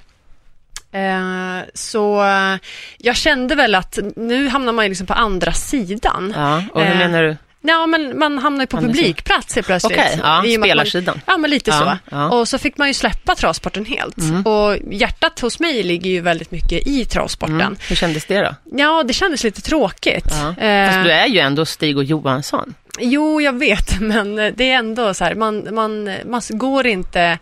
[0.92, 2.56] Eh, så eh,
[2.98, 6.32] jag kände väl att nu hamnar man ju liksom på andra sidan.
[6.36, 7.36] Ja, och hur Eh, menar du?
[7.64, 9.98] Ja, men man hamnar ju på publikplats helt plötsligt.
[9.98, 11.20] Okej, ja, och med att man- spelarsidan.
[11.26, 12.14] Ja, men lite Ja, så.
[12.16, 12.30] ja.
[12.30, 14.16] Och så fick man ju släppa travsporten helt.
[14.44, 17.60] Och hjärtat hos mig ligger ju väldigt mycket i travsporten.
[17.60, 17.76] Mm.
[17.88, 18.54] Hur kändes det då?
[18.78, 20.26] Ja, det kändes lite tråkigt.
[20.58, 20.64] Ja.
[20.66, 22.74] Eh, Fast du är ju ändå Stig och Johansson.
[23.00, 27.38] Jo, jag vet, men det är ändå så här, man, man, man går inte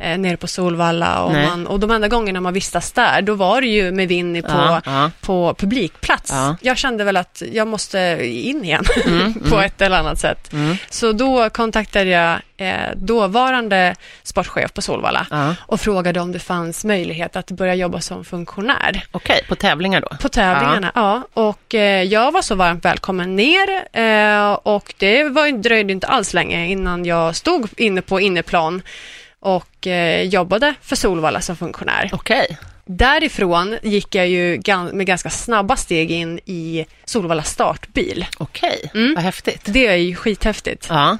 [0.00, 3.60] eh, ner på Solvalla och, man, och de enda gångerna man vistas där, då var
[3.60, 5.10] det ju med Winnie på, Ja, ja.
[5.20, 6.30] på publikplats.
[6.32, 6.56] Ja.
[6.60, 8.84] Jag kände väl att jag måste in igen
[9.50, 10.52] på ett eller annat sätt.
[10.52, 10.76] Mm.
[10.90, 17.36] Så då kontaktade jag eh, dåvarande sportchef på Solvalla och frågade om det fanns möjlighet
[17.36, 19.04] att börja jobba som funktionär.
[19.10, 20.08] Okej, på tävlingar då?
[20.20, 21.22] På tävlingarna, ja.
[21.34, 26.34] Och eh, jag var så varmt välkommen ner eh, och det var, dröjde inte alls
[26.34, 28.82] länge innan jag stod inne på inneplan
[29.40, 32.10] och eh, jobbade för Solvalla som funktionär.
[32.12, 32.58] Okej.
[32.84, 38.26] Därifrån gick jag ju gan- med ganska snabba steg in i Solvalla startbil.
[38.38, 39.14] Okej, Mm.
[39.14, 39.60] vad häftigt.
[39.64, 40.86] Det är ju skithäftigt.
[40.90, 41.18] Ja.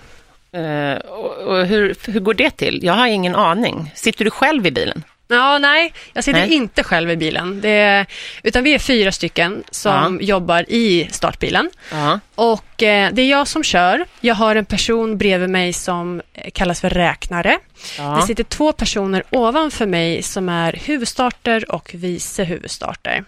[0.52, 2.80] Eh, och, och hur, hur går det till?
[2.82, 3.92] Jag har ingen aning.
[3.94, 5.02] Sitter du själv i bilen?
[5.30, 6.54] Ja, nej, jag sitter Nej.
[6.54, 7.60] inte själv i bilen.
[7.60, 8.06] Det,
[8.42, 11.70] utan vi är fyra stycken som jobbar i startbilen.
[11.92, 12.20] Ja.
[12.34, 14.04] Och eh, det är jag som kör.
[14.20, 17.58] Jag har en person bredvid mig som eh, kallas för räknare.
[17.96, 18.22] Det ja.
[18.26, 23.24] sitter två personer ovanför mig som är huvudstarter och vice huvudstarter.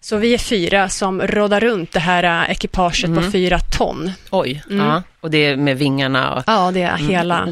[0.00, 3.24] Så vi är fyra som råddar runt det här eh, ekipaget Mm.
[3.24, 4.12] på fyra ton.
[4.30, 4.86] Oj, Mm.
[4.86, 5.02] ja.
[5.20, 6.34] och det är med vingarna.
[6.34, 7.48] Och, Ja, det är hela...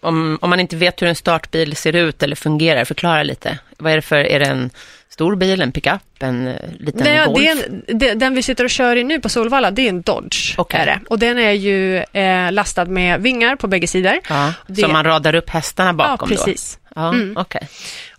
[0.00, 3.58] om, om man inte vet hur en startbil ser ut eller fungerar, förklara lite.
[3.78, 4.70] Vad är det för, är det en
[5.08, 7.48] stor bil, en pickup, en eh, liten Det, Golf?
[7.88, 10.54] en, det, den vi sitter och kör i nu på Solvalla, det är en Dodge.
[10.58, 10.80] Okej.
[10.80, 11.00] Är det.
[11.08, 14.18] Och den är ju eh, lastad med vingar på bägge sidor.
[14.28, 16.78] Ja, Det- Så man radar upp hästarna bakom ja, precis.
[16.82, 17.00] då?
[17.00, 17.36] Ja, Mm.
[17.36, 17.68] okej.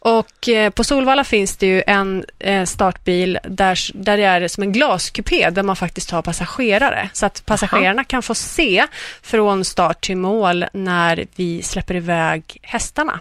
[0.07, 4.63] Och eh, på Solvalla finns det ju en eh, startbil där, där det är som
[4.63, 7.09] en glaskupé där man faktiskt har passagerare.
[7.13, 8.87] Så att passagerarna kan få se
[9.21, 13.19] från start till mål när vi släpper iväg hästarna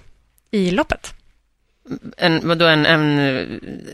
[0.50, 1.14] i loppet.
[2.16, 3.46] En, vadå, en, en eh,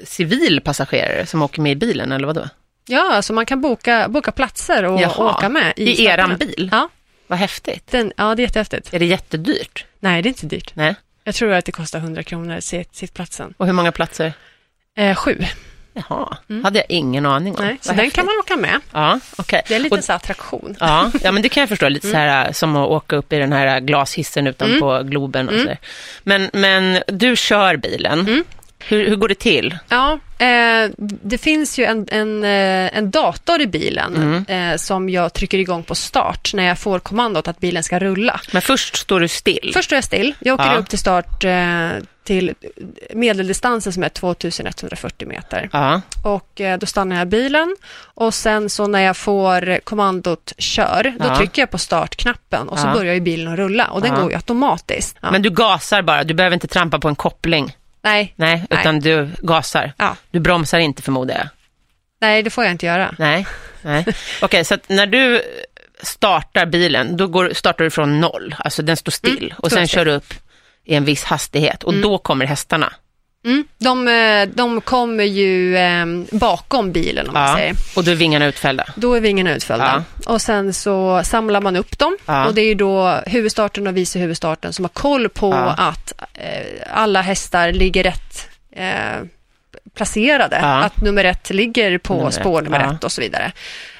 [0.04, 2.48] civil passagerare som åker med i bilen, eller vadå?
[2.86, 5.34] Ja, alltså man kan boka, boka platser och Jaha.
[5.36, 5.72] åka med.
[5.76, 6.14] I starterna.
[6.14, 6.68] eran bil?
[6.72, 6.88] Ja,
[7.26, 7.90] Vad häftigt.
[7.90, 8.94] den, ja, det är jättehäftigt.
[8.94, 9.84] Är det jättedyrt?
[10.00, 10.70] Nej, det är inte dyrt.
[10.74, 10.94] Nej.
[11.24, 13.54] Jag tror att det kostar 100 kronor sitt, sittplatsen.
[13.56, 14.32] Och hur många platser?
[14.96, 15.38] Eh, sju.
[15.94, 17.60] Jaha, hade jag ingen aning om.
[17.62, 17.68] Mm.
[17.68, 18.14] Nej, så Vad den häftigt.
[18.16, 18.80] kan man åka med.
[18.92, 19.62] Ja, okej.
[19.68, 20.76] Det är lite Och- så attraktion.
[20.80, 21.88] Ja, ja, men det kan jag förstå.
[21.88, 22.28] Lite så Mm.
[22.28, 25.66] här som att åka upp i den här glashissen utanpå Globen och Mm.
[25.66, 25.76] så.
[26.22, 28.44] Men, men du kör bilen.
[28.78, 29.78] Hur, hur går det till?
[29.88, 34.70] Ja, Eh, det finns ju en, en, eh, en dator i bilen Mm.
[34.72, 38.40] eh, som jag trycker igång på start när jag får kommandot att bilen ska rulla.
[38.52, 39.70] Men först står du still.
[39.74, 40.34] Först står jag still.
[40.40, 40.76] Jag åker Ja.
[40.78, 41.88] upp till start eh,
[42.24, 42.54] till
[43.14, 45.68] medeldistansen som är 2140 meter.
[45.72, 47.76] Ja, Och eh, då stannar jag bilen
[48.14, 51.36] och sen så när jag får kommandot kör, då Ja.
[51.36, 52.92] trycker jag på startknappen och så Ja.
[52.94, 55.16] börjar ju bilen att rulla och den går ju automatiskt.
[55.20, 57.76] Men du gasar bara, du behöver inte trampa på en koppling.
[58.02, 58.80] Nej, Nej, Nej.
[58.80, 59.92] utan du gasar.
[59.96, 60.16] Ja.
[60.30, 61.48] Du bromsar inte förmodar jag.
[62.20, 63.14] nej, det får jag inte göra.
[63.18, 63.46] Nej,
[63.82, 64.04] nej.
[64.42, 65.42] Okej, så att när du
[66.02, 69.88] startar bilen, då går, startar du från noll, alltså den står still Mm, och sen
[69.88, 69.98] still.
[69.98, 70.34] kör du upp
[70.84, 72.92] i en viss hastighet och då kommer hästarna.
[73.44, 73.64] Mm.
[73.78, 77.74] De, eh, de kommer ju eh, bakom bilen om man Ja, säger.
[77.96, 78.84] och då är vingarna utfällda.
[78.96, 80.04] Då är vingarna utfällda.
[80.26, 82.16] Och sen så samlar man upp dem.
[82.26, 82.46] Ja.
[82.46, 85.74] Och det är ju då huvudstarten och vice huvudstarten som har koll på Ja.
[85.78, 89.22] att eh, alla hästar ligger rätt eh,
[89.94, 90.58] placerade.
[90.62, 90.68] Ja.
[90.82, 92.94] Att nummer ett ligger på Nummer spår ett, nummer ja.
[92.94, 93.52] ett och så vidare.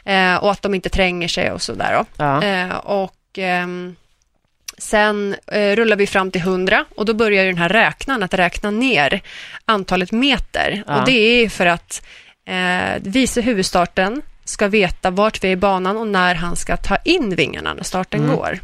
[0.05, 2.05] Eh, och att de inte tränger sig och sådär.
[2.16, 2.42] Ja.
[2.44, 3.96] Eh, och ehm,
[4.82, 8.70] sen eh, rullar vi fram till 100 och då börjar den här räknaren att räkna
[8.70, 9.20] ner
[9.64, 10.82] antalet meter.
[10.86, 10.98] Ja.
[11.00, 11.12] Och det
[11.44, 12.02] är för att
[12.44, 16.96] eh, vice huvudstarten ska veta vart vi är i banan och när han ska ta
[16.96, 18.36] in vingarna när starten Mm.
[18.36, 18.58] går.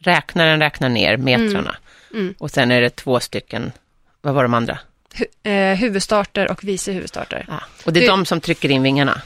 [0.00, 1.76] Räknaren räknar ner metrarna.
[2.12, 2.34] Mm.
[2.38, 3.72] Och sen är det två stycken,
[4.22, 4.78] vad var de andra?
[5.14, 7.44] Hu- eh, huvudstarter och vice huvudstarter.
[7.48, 7.60] Ja.
[7.86, 9.20] Och det är Det- de som trycker in vingarna.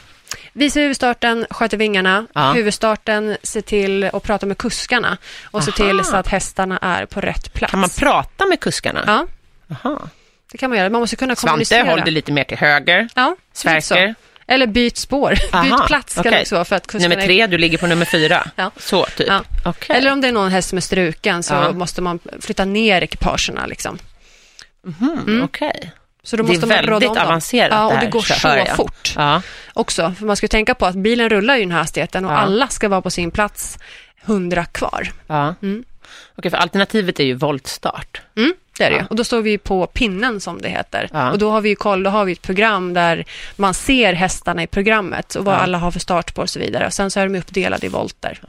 [0.53, 2.53] Vice huvudstarten sköter vingarna, Ja.
[2.53, 5.19] huvudstarten ser till att prata med kuskarna
[5.51, 5.73] och Aha.
[5.73, 7.71] till så att hästarna är på rätt plats.
[7.71, 9.05] Kan man prata med kuskarna?
[9.07, 9.27] Ja,
[9.83, 9.99] Jaha.
[10.53, 10.91] det kan man göra.
[10.91, 11.91] Man måste kunna Svante, kommunicera.
[11.91, 13.09] håll dig lite mer till höger.
[13.15, 14.15] Ja, Sverker.
[14.47, 15.35] Eller byt spår.
[15.53, 16.33] Aha, byt plats ska okej.
[16.33, 18.47] det också vara för att Nummer tre, du ligger på nummer fyra.
[18.57, 18.71] Ja.
[18.77, 19.29] Så, typ.
[19.29, 19.45] Ja.
[19.65, 19.97] Okej.
[19.97, 21.73] Eller om det är någon häst som är struken så Ja.
[21.73, 23.67] måste man flytta ner ekipagerna.
[23.67, 23.99] Liksom.
[24.87, 25.93] Mhm, Okej.
[26.25, 27.27] Så då Det är måste man råda väldigt dem.
[27.27, 29.43] avancerat Ja, det och här, det går så så fort Ja.
[29.75, 30.15] också.
[30.19, 32.37] För man ska tänka på att bilen rullar i den här hastigheten och Ja.
[32.37, 33.79] alla ska vara på sin plats
[34.25, 35.13] 100 kvar.
[35.27, 35.55] ja.
[35.63, 35.85] Mm.
[36.39, 38.21] Okej, för alternativet är ju voltstart.
[38.37, 39.05] Mm, det är det Ja.
[39.11, 41.09] Och då står vi på pinnen som det heter.
[41.13, 41.31] Ja.
[41.31, 43.25] Och då har vi ju koll, då har vi ett program där
[43.57, 45.59] man ser hästarna i programmet och vad Ja.
[45.59, 46.87] alla har för startspår och så vidare.
[46.87, 48.41] Och sen så är de uppdelade i volter.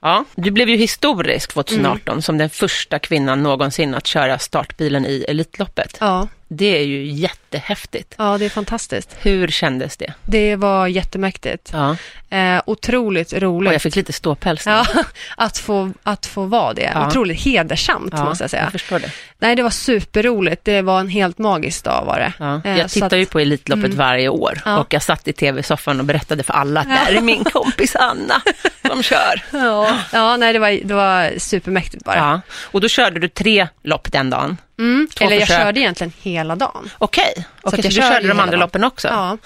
[0.00, 1.64] Ja, du blev ju historisk Mm.
[1.64, 5.96] 2018 som den första kvinnan någonsin att köra startbilen i Elitloppet.
[6.00, 8.14] Ja, Det är ju jättehäftigt.
[8.18, 9.16] ja det är fantastiskt.
[9.22, 10.12] Hur kändes det?
[10.22, 11.70] Det var jättemäktigt.
[11.72, 11.96] Ja,
[12.30, 13.68] Eh, otroligt roligt.
[13.68, 14.66] och jag fick lite ståpäls.
[14.66, 14.86] Ja,
[15.36, 16.90] att få, att få vara det.
[16.94, 17.06] Ja.
[17.06, 18.62] Otroligt hedersamt Ja, måste jag säga.
[18.62, 19.10] Jag förstår det.
[19.38, 20.64] Nej, det var superroligt.
[20.64, 22.32] Det var en helt magisk dag var det.
[22.38, 22.60] Ja.
[22.64, 26.00] Eh, Jag så tittar att- ju på Elitloppet varje år och jag satt i tv-soffan
[26.00, 28.42] och berättade för alla att där är min kompis Anna
[28.88, 29.42] som kör.
[29.52, 32.16] Ja, ja nej, det var, det var supermäktigt bara.
[32.16, 32.40] Ja.
[32.62, 34.56] Och då körde du tre lopp den dagen.
[34.78, 35.08] Mm.
[35.20, 35.58] Eller jag försök.
[35.62, 36.90] körde egentligen hela dagen.
[36.98, 39.08] Okej, att Okej, så, jag du körde de andra loppen också?
[39.08, 39.36] Ja,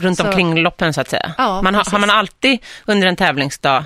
[0.00, 1.32] Runt Så- omkring loppen så att säga?
[1.38, 3.84] Ja, man har, har man alltid under en tävlingsdag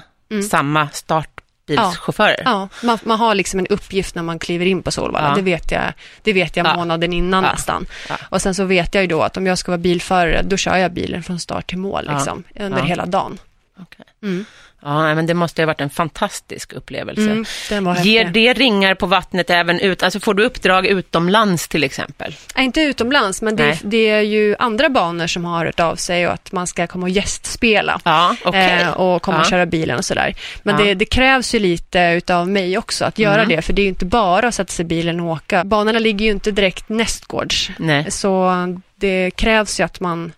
[0.50, 2.40] samma startbilschaufförer?
[2.40, 2.52] Mm.
[2.52, 2.68] ja.
[2.82, 5.28] Man, man har liksom en uppgift när man kliver in på Solvalla.
[5.28, 5.34] Ja.
[5.34, 5.82] Det vet jag,
[6.22, 6.74] det vet jag Ja.
[6.76, 7.52] månaden innan Ja.
[7.52, 7.86] nästan.
[8.08, 8.16] Ja.
[8.28, 10.76] Och sen så vet jag ju då att om jag ska vara bilförare, då kör
[10.76, 12.14] jag bilen från start till mål Ja.
[12.14, 12.84] liksom, under Ja.
[12.84, 13.38] hela dagen.
[13.80, 14.04] Okej.
[14.22, 14.44] Mm.
[14.86, 17.22] Ja, men det måste ha varit en fantastisk upplevelse.
[17.70, 22.34] Mm, Ger det ringar på vattnet även ut, alltså får du uppdrag utomlands till exempel?
[22.56, 26.26] Nej, inte utomlands, men det, det är ju andra banor som har hört av sig
[26.26, 28.00] och att man ska komma och gästspela.
[28.04, 28.80] Ja, okej.
[28.82, 29.50] eh, och komma och Ja.
[29.50, 30.34] köra bilen och sådär.
[30.62, 30.84] Men Ja.
[30.84, 33.48] det, det krävs ju lite utav mig också att göra Mm.
[33.56, 35.64] det, för det är ju inte bara att sätta sig i bilen och åka.
[35.64, 38.10] Banorna ligger ju inte direkt nästgårds, Nej.
[38.10, 38.52] så
[38.96, 40.32] det krävs ju att man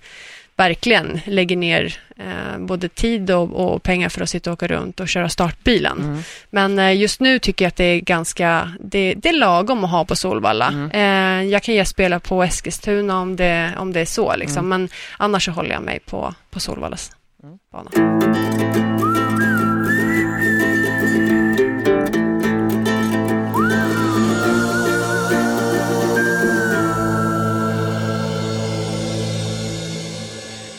[0.57, 5.01] verkligen lägger ner eh, både tid och, och pengar för att sitta och åka runt
[5.01, 5.99] och köra startbilen.
[5.99, 6.23] Mm.
[6.51, 9.91] Men eh, just nu tycker jag att det är ganska, det, det är lagom att
[9.91, 10.69] ha på Solvalla.
[10.69, 10.91] Mm.
[10.91, 14.67] Eh, jag kan ge spela på Eskilstuna om det, om det är så, liksom.
[14.67, 14.69] Mm.
[14.69, 17.11] men annars så håller jag mig på, på Solvallas
[17.73, 18.96] bana.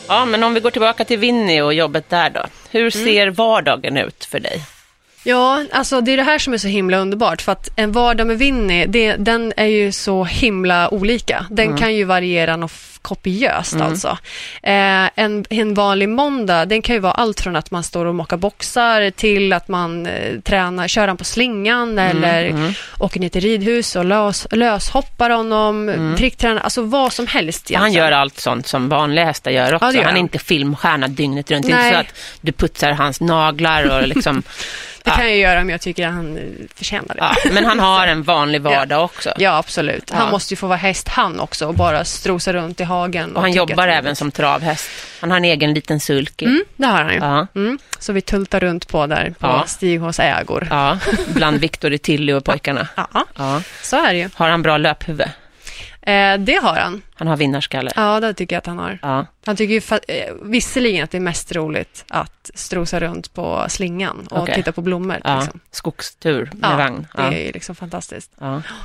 [0.08, 2.42] Ja, men om vi går tillbaka till Winnie och jobbet där då.
[2.70, 3.06] Hur Mm.
[3.06, 4.60] ser vardagen ut för dig?
[5.28, 8.26] Ja, alltså det är det här som är så himla underbart för att en vardag
[8.26, 11.46] med Winnie, det, den är ju så himla olika.
[11.50, 11.78] Den Mm.
[11.78, 14.08] kan ju variera något kopiöst alltså.
[14.62, 18.14] Eh, en, en vanlig måndag, den kan ju vara allt från att man står och
[18.14, 22.72] mockar boxar till att man eh, tränar, kör han på slingan eller mm.
[22.98, 27.80] åker ner till ridhus och lös, löshoppar honom, tricktränar, alltså vad som helst Mm.
[27.80, 28.10] Han egentligen.
[28.10, 29.86] gör allt sånt som vanliga hästar gör också.
[29.86, 30.16] Ja, gör han är han.
[30.16, 31.66] inte filmstjärna dygnet runt.
[31.66, 34.42] Det är inte så att du putsar hans naglar och liksom
[35.10, 36.42] Det kan jag göra om jag tycker att han eh,
[36.74, 37.20] förtjänar det.
[37.20, 39.32] Ja, men han har en vanlig vardag också.
[39.38, 40.10] Ja, absolut.
[40.10, 43.36] Han måste ju få vara häst han också och bara strosa runt i hagen.
[43.36, 44.90] Och han tycka jobbar även som travhäst.
[45.20, 46.44] Han har en egen liten sulky.
[46.46, 47.18] Mm, det har han ju.
[47.18, 47.78] Ja, Mm.
[47.98, 49.64] Så vi tultar runt på där på Ja.
[49.66, 50.66] Stig hos ägor.
[50.70, 52.88] ja, bland Victor i Tilly och pojkarna.
[52.96, 53.62] Ja, Ja.
[53.82, 54.30] så är det ju.
[54.34, 55.28] Har han bra löphuvud?
[56.02, 57.02] Eh, det har han.
[57.14, 57.90] Han har vinnarskalle.
[57.96, 58.98] Ja, det tycker jag att han har.
[59.02, 63.34] Ja, Han tycker ju fa- eh, visserligen att det är mest roligt att strosa runt
[63.34, 64.54] på slingan och Okej.
[64.54, 65.20] titta på blommor.
[65.24, 65.40] ja.
[65.40, 65.60] Liksom.
[65.70, 67.06] skogstur med Ja, vagn.
[67.16, 68.32] det är ju liksom fantastiskt.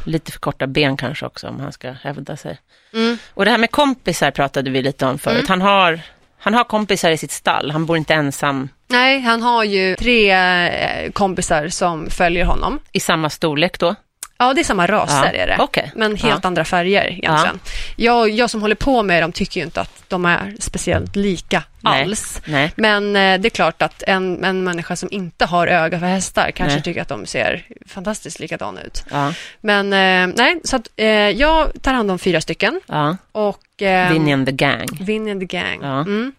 [0.05, 2.57] Lite för korta ben kanske också om han ska hävda sig.
[2.93, 3.17] Mm.
[3.33, 5.35] Och det här med kompisar pratade vi lite om förut.
[5.37, 5.49] Mm.
[5.49, 5.99] Han, har,
[6.39, 10.31] han har kompisar i sitt stall, han bor inte ensam Nej, han har ju tre
[10.31, 12.79] eh, kompisar som följer honom.
[12.91, 13.95] i samma storlek då.
[14.43, 15.57] Ja, det är samma raser Ja, är det.
[15.59, 15.91] okej.
[15.95, 16.47] Men helt Ja.
[16.47, 17.59] andra färger egentligen.
[17.95, 21.63] Jag, jag som håller på med dem tycker ju inte att de är speciellt lika
[21.81, 22.03] Nej.
[22.03, 22.41] alls.
[22.45, 22.71] Nej.
[22.75, 26.51] Men eh, det är klart att en, en människa som inte har öga för hästar
[26.51, 26.83] kanske Nej.
[26.83, 29.03] tycker att de ser fantastiskt likadana ut.
[29.11, 33.17] Ja, Men eh, nej, så att, eh, jag tar hand om fyra stycken ja.
[33.31, 34.87] och eh, Vinny and the gang.
[34.99, 35.79] Vinny and the gang.
[35.81, 35.99] Ja.
[35.99, 36.31] Mm.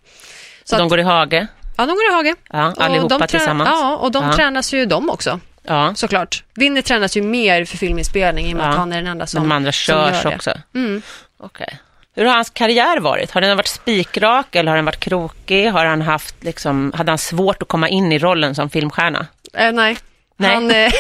[0.65, 2.35] Så Så de att- går i hage, Ja, de går i hage.
[2.53, 3.71] ja, allihopa de tillsammans.
[3.73, 4.33] Ja, och de Ja.
[4.33, 5.93] tränas ju de också, Ja.
[5.95, 6.45] såklart.
[6.55, 8.71] Vinny tränas ju mer för filminspelning i och med Ja.
[8.71, 10.53] att han är den enda som Men de andra körs också.
[10.75, 11.03] Mm.
[11.39, 11.79] Okej.
[12.17, 13.31] Hur har hans karriär varit?
[13.31, 15.71] Har den varit spikrak eller har den varit krokig?
[15.71, 19.27] Har han haft, liksom, hade han svårt att komma in i rollen som filmstjärna?
[19.55, 19.97] Eh, nej.
[20.37, 20.55] Nej.
[20.55, 20.71] Han,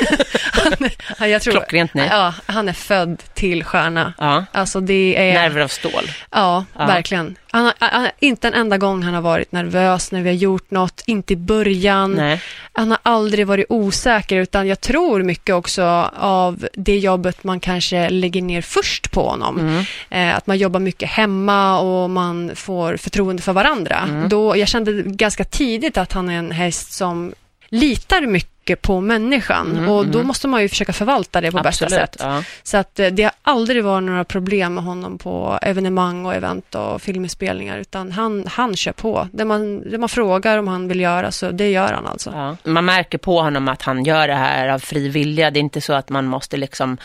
[0.52, 2.08] han, han, jag tror, Klockrent nej.
[2.10, 4.12] Ja, han är född till stjärna.
[4.18, 4.44] Ja.
[4.52, 5.34] Alltså det är...
[5.34, 6.10] Nerver av stål.
[6.30, 6.86] Ja, Ja.
[6.86, 7.36] verkligen.
[7.50, 11.02] Han han, inte en enda gång han har varit nervös när vi har gjort något,
[11.06, 12.12] inte i början.
[12.12, 12.40] Nej.
[12.72, 15.82] Han har aldrig varit osäker, utan jag tror mycket också
[16.16, 19.58] av det jobbet man kanske lägger ner först på honom.
[19.58, 19.84] Mm.
[20.10, 23.98] Eh, att man jobbar mycket hemma och man får förtroende för varandra.
[24.08, 24.28] Mm.
[24.28, 27.32] Då, jag kände ganska tidigt att han är en häst som
[27.74, 30.26] litar mycket på människan Mm, och då mm.
[30.26, 31.92] måste man ju försöka förvalta det på bästa Absolut.
[31.92, 32.16] sätt.
[32.18, 32.42] Ja.
[32.62, 36.74] Så att eh, det har aldrig varit några problem med honom på evenemang och event
[36.74, 39.28] och filminspelningar, utan han, han kör på.
[39.32, 42.30] Det man, det man frågar om han vill göra, så det gör han alltså.
[42.34, 42.70] Ja.
[42.70, 45.50] Man märker på honom att han gör det här av fri vilja.
[45.50, 46.96] Det är inte så att man måste liksom,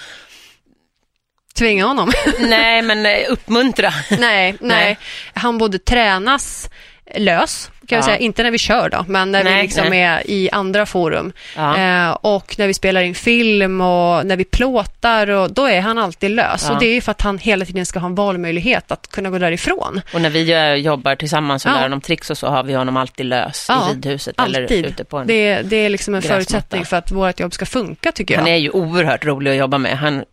[1.53, 2.11] Tvinga honom?
[2.39, 3.89] nej men eh, uppmuntra.
[4.09, 4.97] nej, nej, Nej.
[5.33, 6.69] Han både tränas
[7.15, 8.05] lös, kan jag Ja.
[8.05, 10.01] säga, inte när vi kör då, men när vi Nej, liksom nej.
[10.01, 11.33] är i andra forum.
[11.57, 15.97] Eh, och när vi spelar in film och när vi plåtar, och, då är han
[15.97, 16.69] alltid lös.
[16.69, 19.29] Och det är ju för att han hela tiden ska ha en valmöjlighet att kunna
[19.29, 20.01] gå därifrån.
[20.13, 23.25] Och när vi jobbar tillsammans och lär honom tricks och så har vi honom alltid
[23.25, 24.85] lös i ridhuset eller Alltid.
[24.85, 25.27] ute på en...
[25.27, 26.35] Det, det är liksom en gräsmatta.
[26.35, 28.39] förutsättning för att vårt jobb ska funka, tycker jag.
[28.41, 29.97] Han är ju oerhört rolig att jobba med.
[29.97, 30.23] Han,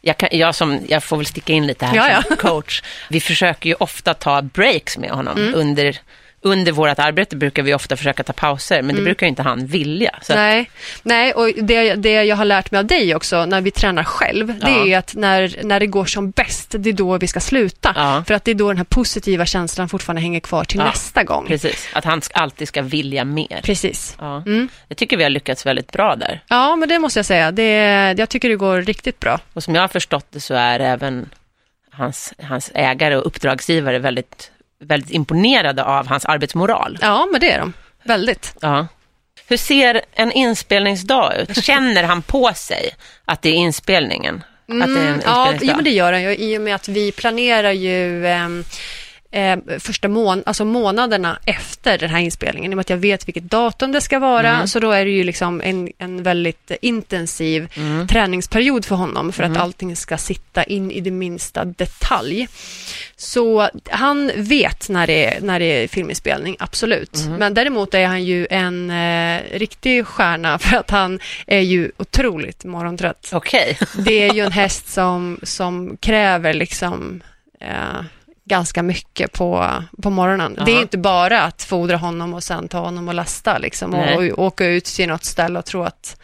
[0.00, 2.82] jag, kan, jag, som, jag får väl sticka in lite här Ja, som coach.
[3.10, 5.38] Vi försöker ju ofta ta breaks med honom.
[5.38, 5.54] Mm.
[5.54, 5.98] Under,
[6.44, 9.66] under vårt arbete brukar vi ofta försöka ta pauser, men det brukar ju inte han
[9.66, 10.18] vilja.
[10.22, 10.44] Så Mm.
[10.44, 10.70] Nej,
[11.02, 14.46] nej och det, det jag har lärt mig av dig också när vi tränar själv,
[14.46, 14.86] det Ja.
[14.86, 17.92] är att när, när det går som bäst, det är då vi ska sluta.
[17.96, 18.24] Ja.
[18.26, 21.24] För att det är då den här positiva känslan fortfarande hänger kvar till Ja, nästa
[21.24, 21.46] gång.
[21.46, 23.60] precis, att han alltid ska vilja mer.
[23.62, 24.16] Precis.
[24.20, 24.36] Ja.
[24.46, 24.68] Mm.
[24.88, 26.40] Jag tycker vi har lyckats väldigt bra där.
[26.48, 27.50] Ja, men det måste jag säga.
[27.52, 27.72] Det,
[28.18, 29.40] jag tycker det går riktigt bra.
[29.52, 31.28] Och som jag har förstått det så är även
[31.90, 34.50] hans, hans ägare och uppdragsgivare väldigt,
[34.82, 36.98] väldigt imponerade av hans arbetsmoral.
[37.00, 37.72] Ja, men det är de.
[38.04, 38.54] Väldigt.
[38.60, 38.86] Ja.
[39.48, 41.56] Hur ser en inspelningsdag ut?
[41.64, 42.90] Känner han på sig
[43.24, 44.44] att det är inspelningen?
[44.66, 46.74] att det är en Mm, ja, ja, men det gör han ju i och med
[46.74, 48.64] att vi planerar ju ehm,
[49.32, 52.72] eh, första mån alltså månaderna efter den här inspelningen.
[52.72, 54.66] I och med att jag vet vilket datum det ska vara, Mm.
[54.68, 58.06] så då är det ju liksom en, en väldigt intensiv Mm.
[58.06, 62.48] träningsperiod för honom för att allting ska sitta in i det minsta detalj.
[63.16, 67.16] Så han vet när det är, när det är filminspelning, absolut.
[67.16, 67.38] Mm.
[67.38, 72.64] Men däremot är han ju en eh, riktig stjärna för att han är ju otroligt
[72.64, 73.30] morgontrött.
[73.32, 73.78] Okej.
[73.96, 77.22] Det är ju en häst som, som kräver liksom
[77.60, 78.00] eh,
[78.44, 80.54] ganska mycket på, på morgonen.
[80.54, 80.82] Det är Aha.
[80.82, 84.16] inte bara att fodra honom och sen ta honom och lasta liksom, Nej.
[84.16, 86.16] och, och åka ut till något ställe och tro att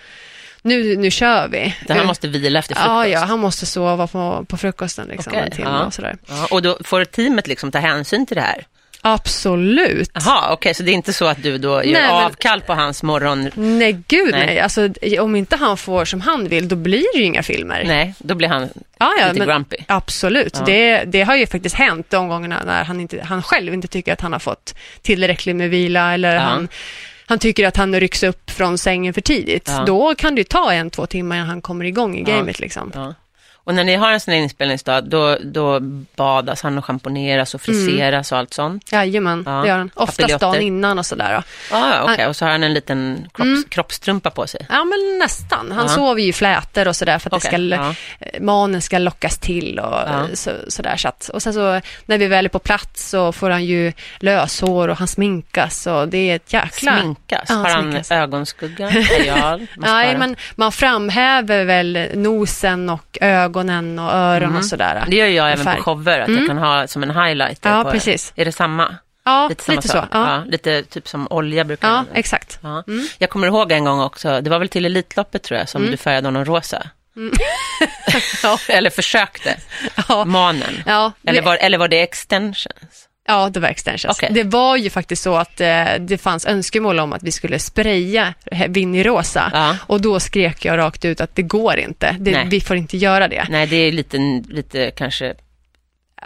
[0.63, 1.77] nu, nu kör vi.
[1.87, 2.89] Det han måste vila efter frukost.
[2.89, 5.85] Ja, ja, han måste sova på, på frukosten liksom, Okej, en timme ja.
[5.85, 6.17] och sådär.
[6.27, 8.67] Ja, och då får teamet liksom ta hänsyn till det här?
[9.01, 10.11] Absolut.
[10.15, 12.75] Jaha, okej, så det är inte så att du då gör Nej, men- avkall på
[12.75, 13.51] hans morgon...
[13.55, 14.47] Nej, gud Nej.
[14.47, 14.61] nej.
[14.61, 14.89] Alltså,
[15.21, 17.85] om inte han får som han vill, då blir det ju inga filmer.
[17.87, 18.69] Nej, då blir han
[18.99, 19.77] Ja, ja, lite men, grumpy.
[19.87, 20.57] Absolut.
[20.59, 20.65] Ja.
[20.67, 24.13] Det, det har ju faktiskt hänt de gångerna när han, inte, han själv inte tycker
[24.13, 26.41] att han har fått tillräckligt med vila eller Ja.
[26.41, 26.69] han,
[27.27, 29.69] han tycker att han rycks upp från sängen för tidigt.
[29.77, 29.85] Ja.
[29.87, 32.61] Då kan det ju ta en, två timmar innan han kommer igång i gamet.
[32.61, 33.15] Liksom.
[33.69, 35.81] Och när ni har en sån här inspelningsdag, då, då
[36.17, 38.93] badas han och schamponeras och friseras och allt sånt?
[38.93, 39.53] Jajamän, Ja.
[39.53, 39.91] det gör han.
[39.95, 41.43] Oftast dagen innan och sådär.
[41.73, 42.27] ah, okej.
[42.27, 44.67] Och så har han en liten kropps, kroppstrumpa på sig.
[44.69, 45.73] Ja, men nästan.
[45.73, 45.89] Han Ja.
[45.89, 47.95] sover ju i flätor och sådär för att det ska, ja.
[48.21, 50.27] eh, manen ska lockas till och Ja.
[50.35, 50.97] så, sådär.
[50.97, 53.93] Så att, och sen så när vi väl är på plats så får han ju
[54.21, 57.01] löshår och han sminkas och det är ett jäkla...
[57.01, 57.49] Sminkas?
[57.49, 58.11] Har han sminkas.
[58.11, 58.91] ögonskugga?
[59.77, 63.58] Nej, men man framhäver väl nosen och ögonen
[63.99, 64.97] och öron och sådär.
[64.97, 65.11] Mm.
[65.11, 67.71] Det gör jag även på shower, att jag kan ha som en highlighter.
[67.71, 68.33] Ja, på, precis.
[68.37, 68.97] Är det samma?
[69.25, 69.89] Ja, Lite samma så.
[69.89, 70.09] sak?
[70.13, 70.43] Ja.
[70.47, 72.59] lite typ som olja brukar ja, exakt.
[72.63, 72.85] Ja.
[73.19, 75.91] Jag kommer ihåg en gång också, det var väl till Elitloppet tror jag, som Mm.
[75.91, 76.83] du färgade honom rosa.
[78.43, 78.59] Ja.
[78.69, 79.57] Eller försökte,
[80.09, 80.25] Ja.
[80.25, 80.83] manen.
[80.87, 83.08] Ja, Eller, var, eller var det extensions?
[83.31, 84.19] Ja, det var extensions.
[84.19, 84.31] Okej.
[84.33, 88.35] Det var ju faktiskt så att eh, det fanns önskemål om att vi skulle spraya
[88.69, 89.51] Winnie rosa.
[89.53, 89.77] Ja.
[89.87, 92.17] Och då skrek jag rakt ut att det går inte.
[92.21, 93.47] Det, vi får inte göra det.
[93.51, 94.19] Nej, det är lite,
[94.49, 95.35] lite kanske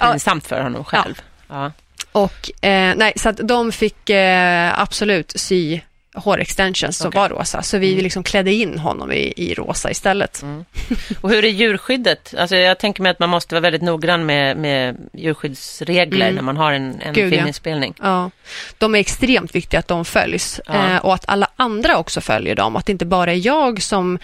[0.01, 0.11] Ja.
[0.11, 1.23] pinsamt för honom själv.
[1.49, 1.73] Ja.
[2.13, 5.81] Och eh, nej, så att de fick eh, absolut sy
[6.15, 7.07] hårextensions som.
[7.13, 7.21] Mm.
[7.21, 7.63] var rosa.
[7.63, 10.45] Så vi liksom klädde in honom i, i rosa istället.
[11.21, 12.35] Och hur är djurskyddet?
[12.39, 16.57] Alltså jag tänker mig att man måste vara väldigt noggrann med, med djurskyddsregler när man
[16.57, 17.15] har en, en Mm.
[17.15, 17.37] Gud, ja.
[17.37, 17.95] filminspelning.
[18.03, 18.31] Ja,
[18.79, 20.91] de är extremt viktiga att de följs Ja.
[20.95, 22.77] eh, och att alla andra också följer dem.
[22.77, 24.19] Att det inte bara är jag som,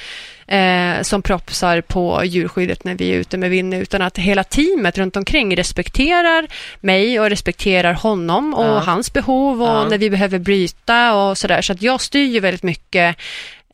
[0.49, 4.99] eh, som propsar på djurskyddet när vi är ute med Winnie utan att hela teamet
[4.99, 6.47] runt omkring respekterar
[6.81, 8.79] mig och respekterar honom och Ja.
[8.79, 9.89] hans behov och Ja.
[9.89, 11.63] när vi behöver bryta och sådär.
[11.63, 13.17] Så att jag styr ju väldigt mycket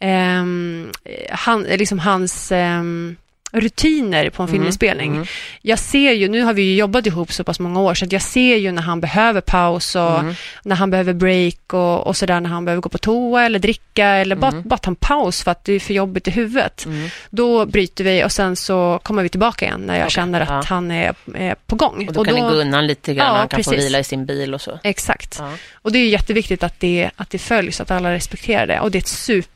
[0.01, 0.91] ehm,
[1.31, 3.17] han, liksom hans ehm,
[3.55, 5.13] rutiner på en filminspelning.
[5.15, 5.27] mm.
[5.63, 8.13] Jag ser ju, nu har vi ju jobbat ihop så pass många år, så att
[8.13, 10.35] jag ser ju när han behöver paus och Mm.
[10.65, 14.07] när han behöver break och, och sådär, när han behöver gå på toa eller dricka
[14.07, 16.85] eller bara, bara ta en paus för att det är för jobbigt i huvudet.
[16.87, 17.09] Mm.
[17.31, 20.49] Då bryter vi och sen så kommer vi tillbaka igen när jag Okej, känner att
[20.49, 20.63] ja.
[20.67, 22.09] han är, är på gång.
[22.09, 23.87] Och då kan ni gå undan lite grann, Ja, han kan få precis.
[23.87, 24.79] vila i sin bil och så.
[24.83, 25.37] Exakt.
[25.39, 25.51] Ja.
[25.75, 28.81] Och det är jätteviktigt att det, att det följs, att alla respekterar det.
[28.81, 29.09] Och det är ett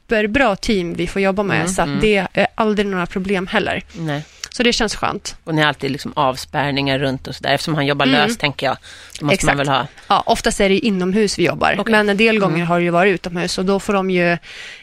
[0.09, 2.01] superbra team vi får jobba med, Mm, så mm.
[2.01, 3.83] det är aldrig några problem heller.
[3.93, 4.25] Nej.
[4.51, 5.37] Så det känns skönt.
[5.45, 7.55] Och ni har alltid liksom avspärrningar runt och sådär.
[7.55, 8.77] Eftersom han jobbar löst, tänker jag,
[9.21, 9.59] då måste man Mm.
[9.59, 9.59] Exakt.
[9.59, 9.87] väl ha...
[10.17, 11.93] Ja, oftast är det inomhus vi jobbar, Okej.
[11.93, 12.49] men en del Mm.
[12.51, 14.37] gånger har det ju varit utomhus och då får de ju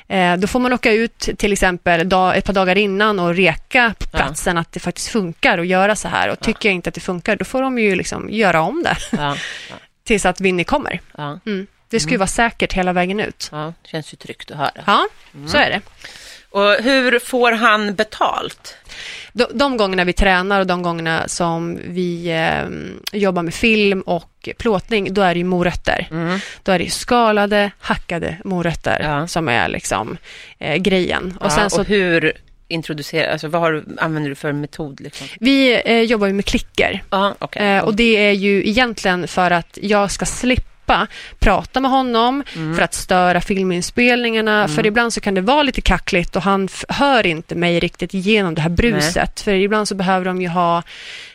[0.08, 3.94] eh, då får man åka ut till exempel dag, ett par dagar innan och reka
[4.00, 4.18] på Ja.
[4.18, 7.02] platsen att det faktiskt funkar att göra så här och tycker jag inte att det
[7.02, 9.38] funkar då får de ju liksom göra om det Ja,
[10.04, 11.00] tills att Winnie kommer.
[11.18, 11.68] ja, Mm.
[11.96, 13.50] Det ska ju vara säkert hela vägen ut.
[13.52, 14.72] ja, känns ju tryggt att höra.
[14.88, 15.48] Ja, Mm.
[15.48, 15.82] så är det.
[16.50, 18.76] Och hur får han betalt?
[19.34, 24.50] De, de gångerna vi tränar och de gångerna som vi eh, jobbar med film och
[24.58, 26.08] plåtning, då är det ju morötter.
[26.12, 26.40] Mm.
[26.64, 29.28] Då är det ju skalade, hackade morötter Ja.
[29.28, 30.18] som är liksom
[30.60, 31.38] eh, grejen.
[31.40, 32.34] Och Och, sen ja, så, och hur
[32.68, 35.02] introducerar, alltså vad har använder du för metod?
[35.02, 35.28] Liksom?
[35.40, 37.04] vi eh, jobbar ju med klicker.
[37.10, 37.68] Ja, okej.
[37.68, 40.70] Eh, och det är ju egentligen för att jag ska slippa
[41.40, 42.76] prata med honom Mm.
[42.76, 44.68] för att störa filminspelningarna.
[44.68, 48.56] För ibland så kan det vara lite kackligt och han hör inte mig riktigt igenom
[48.56, 49.40] det här bruset.
[49.42, 50.84] För ibland så behöver de ju ha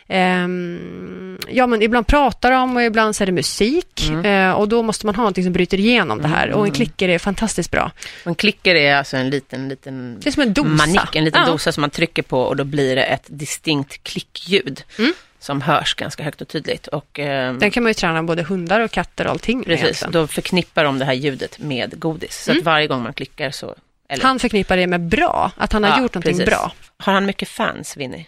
[0.07, 4.25] ehm, ja men ibland pratar de och ibland så är det musik Mm.
[4.49, 7.09] eh, och då måste man ha någonting som bryter igenom det här och en klicker
[7.09, 7.91] är fantastiskt bra.
[8.23, 10.67] En klicker är alltså en liten, liten Det är som en dosa.
[10.69, 11.51] manick, en liten Ja.
[11.51, 15.13] dosa som man trycker på och då blir det ett distinkt klickljud Mm.
[15.41, 16.87] Som hörs ganska högt och tydligt.
[16.87, 20.11] Och, ehm, Den kan man ju träna både hundar och katter och allting precis, egentligen.
[20.11, 22.43] då förknippar de det här ljudet med godis.
[22.43, 23.75] Så att varje gång man klickar så...
[24.09, 26.45] Eller, Han förknippar det med bra, att han har Ja, gjort någonting precis.
[26.45, 26.71] bra.
[26.97, 28.25] Har han mycket fans, Winnie?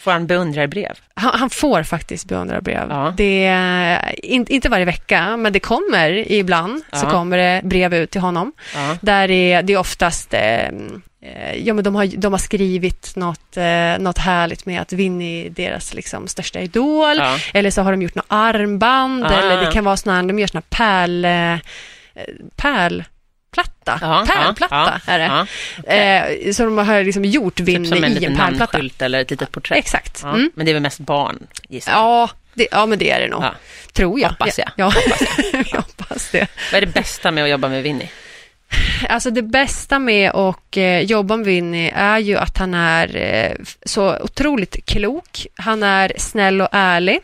[0.00, 0.98] Får han beundrarbrev?
[1.14, 2.86] Han, han får faktiskt beundrarbrev.
[2.90, 3.14] Ja.
[3.16, 7.10] Det är in, inte varje vecka, men det kommer ibland så Ja.
[7.10, 8.52] kommer det brev ut till honom.
[8.74, 8.96] Ja.
[9.00, 10.68] Där är, det är oftast eh,
[11.56, 15.50] Ja, men de, har, de har skrivit något, eh, något härligt med att Winnie är
[15.50, 17.16] deras liksom, största idol.
[17.18, 17.38] Ja.
[17.54, 19.24] Eller så har de gjort något armband.
[19.24, 19.32] Ah.
[19.40, 21.24] Eller det kan vara sådana här, de gör sådana här pärl...
[21.24, 21.58] Eh,
[23.50, 23.98] pärlplatta.
[24.00, 25.46] Ja, pärlplatta ja, är det.
[25.86, 25.92] ja.
[25.94, 28.78] Eh, så de har liksom gjort Typ som en i en liten pärlplatta.
[28.78, 29.78] namnskylt eller ett litet porträtt.
[29.78, 30.22] Exakt.
[30.22, 30.50] Mm.
[30.54, 31.92] Men det är väl mest barn, gissar.
[31.92, 33.44] Ja, det, ja, men det är det nog.
[33.92, 34.28] Tror jag.
[34.28, 34.70] Hoppas jag.
[34.76, 34.92] Ja,
[35.52, 36.46] jag hoppas det.
[36.72, 38.10] Vad är det bästa med att jobba med Winnie?
[39.08, 43.52] Alltså det bästa med att eh, jobba med Winnie är ju att han är eh,
[43.86, 45.46] så otroligt klok.
[45.54, 47.20] Han är snäll och ärlig.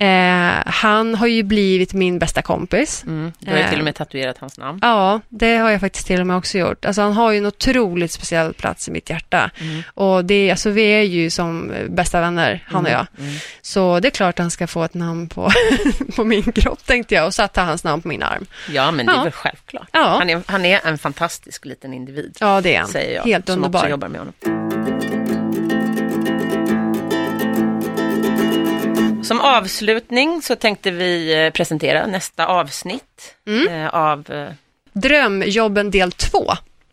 [0.00, 3.04] Eh, han har ju blivit min bästa kompis.
[3.06, 3.32] Mm.
[3.38, 3.70] Du har ju Eh.
[3.70, 4.78] till och med tatuerat hans namn.
[4.82, 6.84] Ja, det har jag faktiskt till och med också gjort.
[6.84, 9.50] Alltså han har ju en otroligt speciell plats i mitt hjärta.
[9.60, 9.82] Mm.
[9.94, 13.06] Och det, alltså vi är ju som bästa vänner, han och jag.
[13.18, 13.34] Mm.
[13.62, 15.50] Så det är klart han ska få ett namn på,
[16.16, 18.46] på min kropp tänkte jag och satte hans namn på min arm.
[18.70, 19.22] Ja, men det är Ja.
[19.22, 19.88] väl självklart.
[19.92, 20.16] Ja.
[20.18, 22.88] Han, är, han är en fantastisk liten individ, Ja, det är han.
[22.88, 23.78] säger jag, Helt som underbar.
[23.78, 24.97] också jobbar med honom.
[29.28, 33.68] Som avslutning så tänkte vi eh, presentera nästa avsnitt Mm.
[33.68, 34.48] eh, av eh,
[34.92, 36.52] Drömjobben del 2.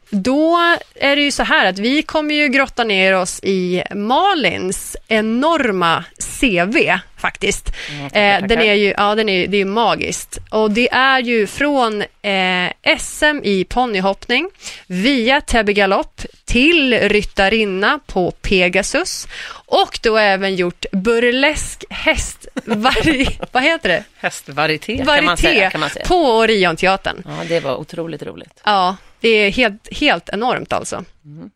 [0.10, 0.58] Då
[0.96, 6.04] är det ju så här att vi kommer ju grotta ner oss i Malins enorma
[6.42, 6.78] CV
[7.26, 7.72] faktiskt.
[7.92, 8.62] Mm, tackar, Eh, den tackar.
[8.62, 10.38] är ju, ja, den är, det är ju magiskt.
[10.52, 14.50] Och det är ju från eh, SM i ponnyhoppning
[14.88, 19.28] via Täby galopp till ryttarinna på Pegasus
[19.68, 24.04] och då även gjort burlesk häst, vari, vad heter det?
[24.18, 25.70] hästvarieté kan man säga.
[25.70, 26.06] Kan man säga.
[26.06, 27.24] på Orionteatern.
[27.26, 28.62] Ja, det var otroligt roligt.
[28.66, 31.04] Ja, det är helt, helt enormt alltså.
[31.26, 31.50] Mm.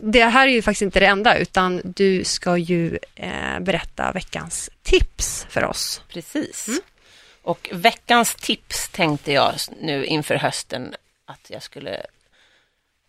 [0.00, 4.70] Det här är ju faktiskt inte det enda, utan du ska ju eh, berätta veckans
[4.82, 6.02] tips för oss.
[6.08, 6.68] Precis.
[6.68, 6.80] Mm.
[7.42, 10.94] Och veckans tips tänkte jag nu inför hösten
[11.26, 12.02] att jag skulle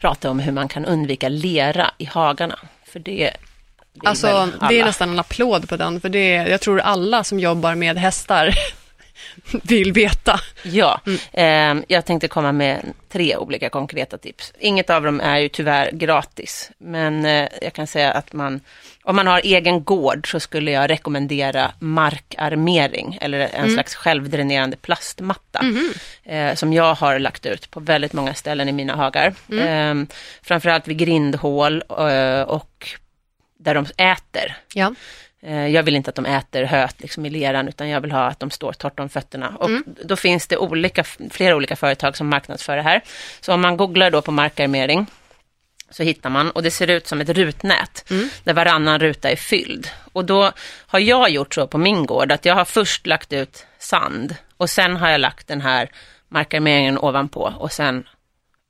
[0.01, 2.59] prata om hur man kan undvika lera i hagarna.
[2.85, 3.33] För det
[4.03, 7.75] Alltså, det är nästan en applåd på den, för det jag tror alla som jobbar
[7.75, 8.55] med hästar
[9.63, 10.39] vill veta.
[10.63, 11.01] Ja,
[11.33, 11.79] Mm.
[11.79, 14.53] eh, jag tänkte komma med tre olika konkreta tips.
[14.59, 18.61] Inget av dem är ju tyvärr gratis, men eh, jag kan säga att man,
[19.03, 23.73] om man har egen gård så skulle jag rekommendera markarmering eller en Mm.
[23.73, 25.93] slags självdränerande plastmatta Mhm.
[26.23, 29.33] eh, som jag har lagt ut på väldigt många ställen i mina hagar.
[29.51, 30.01] Mm.
[30.01, 30.07] Eh,
[30.41, 32.89] framförallt vid grindhål eh, och
[33.59, 34.57] där de äter.
[34.73, 34.93] Ja.
[35.41, 38.23] Eh, Jag vill inte att de äter höet liksom i leran utan jag vill ha
[38.27, 39.49] att de står torrt om fötterna.
[39.59, 39.69] Och
[40.05, 43.01] då finns det olika, flera olika företag som marknadsför det här.
[43.41, 45.05] Så om man googlar då på markarmering
[45.91, 48.05] så hittar man och det ser ut som ett rutnät
[48.43, 49.87] där varannan ruta är fylld.
[50.13, 50.51] Och då
[50.87, 54.69] har jag gjort så på min gård att jag har först lagt ut sand och
[54.69, 55.89] sen har jag lagt den här
[56.27, 58.07] markarmeringen ovanpå och sen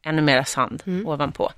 [0.06, 1.52] ännu mera sand ovanpå.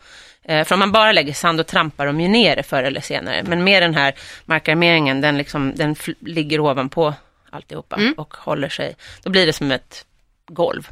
[0.45, 3.01] Eh, för om man bara lägger sand och trampar de ju ner det förr eller
[3.01, 3.43] senare.
[3.43, 4.13] Men med den här
[4.45, 7.13] markarmeringen, den, liksom, den ligger ovanpå
[7.49, 8.95] alltihopa och håller sig.
[9.23, 10.05] Då blir det som ett
[10.47, 10.89] golv.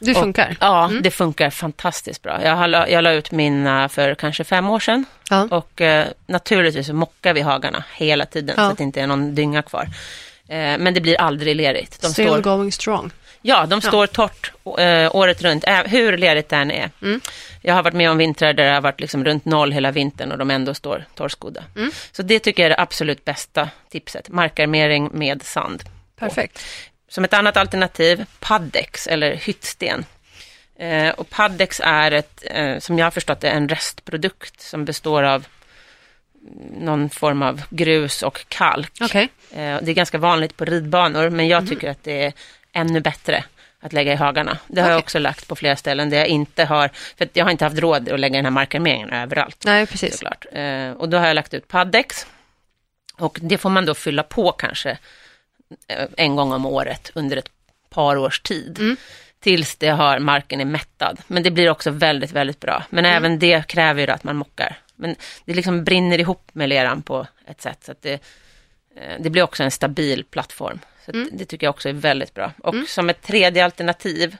[0.00, 0.50] Det funkar.
[0.50, 2.44] Och, ja, det funkar fantastiskt bra.
[2.44, 5.04] Jag, har, la- jag la ut mina för kanske fem år sedan.
[5.30, 5.48] Ja.
[5.50, 8.64] Och eh, naturligtvis mockar vi hagarna hela tiden Ja.
[8.66, 9.88] så att det inte är någon dynga kvar.
[10.48, 12.00] Eh, men det blir aldrig lerigt.
[12.02, 13.10] De Still står, going strong.
[13.48, 16.90] Ja, de står torrt eh, året runt, ä- hur lerigt det än är.
[17.02, 17.20] Mm.
[17.62, 20.32] Jag har varit med om vintrar där det har varit liksom runt noll hela vintern
[20.32, 21.64] och de ändå står torrskodda.
[21.76, 21.90] Mm.
[22.12, 24.28] Så det tycker jag är det absolut bästa tipset.
[24.28, 25.82] Markarmering med sand.
[26.18, 26.64] Perfekt.
[27.08, 30.04] Som ett annat alternativ, paddex eller hyttsten.
[30.78, 35.22] Eh, och paddex är ett, eh, som jag har förstått det, en restprodukt som består
[35.22, 35.46] av
[36.80, 38.92] någon form av grus och kalk.
[39.00, 39.28] Okej.
[39.50, 42.32] Eh, det är ganska vanligt på ridbanor, men jag tycker att det är
[42.72, 43.44] ännu bättre
[43.80, 44.58] att lägga i hagarna.
[44.66, 45.04] Det har jag Okej.
[45.04, 48.08] också lagt på flera ställen där jag inte har, för jag har inte haft råd
[48.08, 49.62] att lägga den här markarmeringen överallt.
[49.64, 50.12] Nej, precis.
[50.12, 50.46] Såklart.
[50.52, 52.26] Eh, och då har jag lagt ut paddex.
[53.18, 54.90] Och det får man då fylla på kanske
[55.88, 57.50] eh, en gång om året under ett
[57.90, 58.78] par års tid.
[58.78, 58.96] Mm.
[59.40, 61.20] Tills det har, marken är mättad.
[61.26, 62.84] Men det blir också väldigt, väldigt bra.
[62.90, 63.16] Men Mm.
[63.16, 64.76] även det kräver ju att man mockar.
[64.96, 67.84] Men det liksom brinner ihop med leran på ett sätt.
[67.84, 68.12] Så att det,
[68.96, 70.78] eh, det blir också en stabil plattform.
[71.10, 71.28] Så Mm.
[71.32, 72.52] Det tycker jag också är väldigt bra.
[72.62, 74.36] Och som ett tredje alternativ,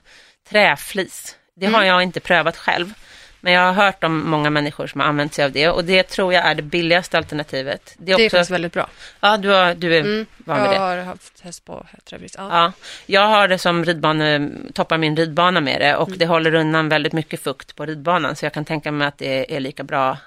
[0.49, 1.35] träflis.
[1.55, 2.93] Det har jag inte prövat själv.
[3.41, 5.69] Men jag har hört om många människor som har använt sig av det.
[5.69, 7.95] Och det tror jag är det billigaste alternativet.
[7.97, 8.89] Det är Det är också, faktiskt väldigt bra.
[9.19, 10.25] ja, du, har, du är Mm.
[10.37, 10.75] van vid det.
[10.75, 12.35] Jag har haft häst på träflis.
[12.37, 12.47] Ja.
[12.51, 12.71] Ja,
[13.05, 16.19] jag har det som ridbane, toppar min ridbana med det och Mm.
[16.19, 19.55] det håller undan väldigt mycket fukt på ridbanan så jag kan tänka mig att det
[19.55, 20.17] är lika bra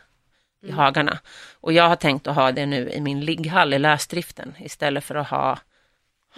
[0.62, 0.78] i Mm.
[0.78, 1.18] hagarna.
[1.61, 5.14] Och jag har tänkt att ha det nu i min ligghall i lösdriften istället för
[5.14, 5.59] att ha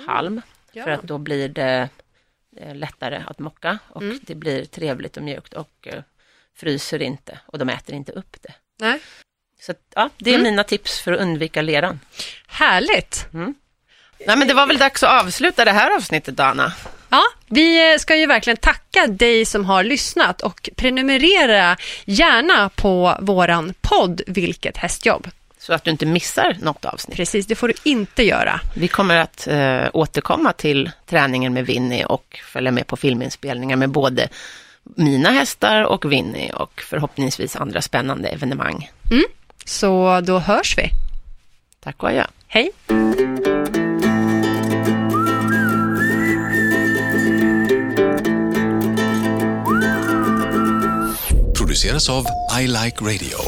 [0.07, 0.32] halm.
[0.32, 0.42] Mm.
[0.72, 0.84] Ja.
[0.84, 1.88] För att då blir det
[2.57, 4.18] eh, lättare att mocka och Mm.
[4.22, 6.03] det blir trevligt och mjukt och eh,
[6.57, 8.55] fryser inte och de äter inte upp det.
[8.80, 9.01] Nej.
[9.61, 10.42] Så att, ja, det är Mm.
[10.45, 12.01] mina tips för att undvika leran.
[12.47, 13.26] Härligt.
[14.26, 16.72] Nej, men det var väl dags att avsluta det här avsnittet, Anna.
[17.09, 23.74] Ja, vi ska ju verkligen tacka dig som har lyssnat och prenumerera gärna på våran
[23.80, 25.28] podd Vilket hästjobb.
[25.66, 27.16] Så att du inte missar något avsnitt.
[27.16, 28.60] Precis, det får du inte göra.
[28.74, 33.90] Vi kommer att eh, återkomma till träningen med Winnie och följa med på filminspelningar med
[33.90, 34.28] både
[34.82, 38.90] mina hästar och Winnie och förhoppningsvis andra spännande evenemang.
[39.64, 40.90] Så då hörs vi.
[41.80, 42.26] Tack och adjö.
[42.46, 42.70] Hej!
[51.74, 52.26] produceras av
[52.60, 53.38] I Like Radio.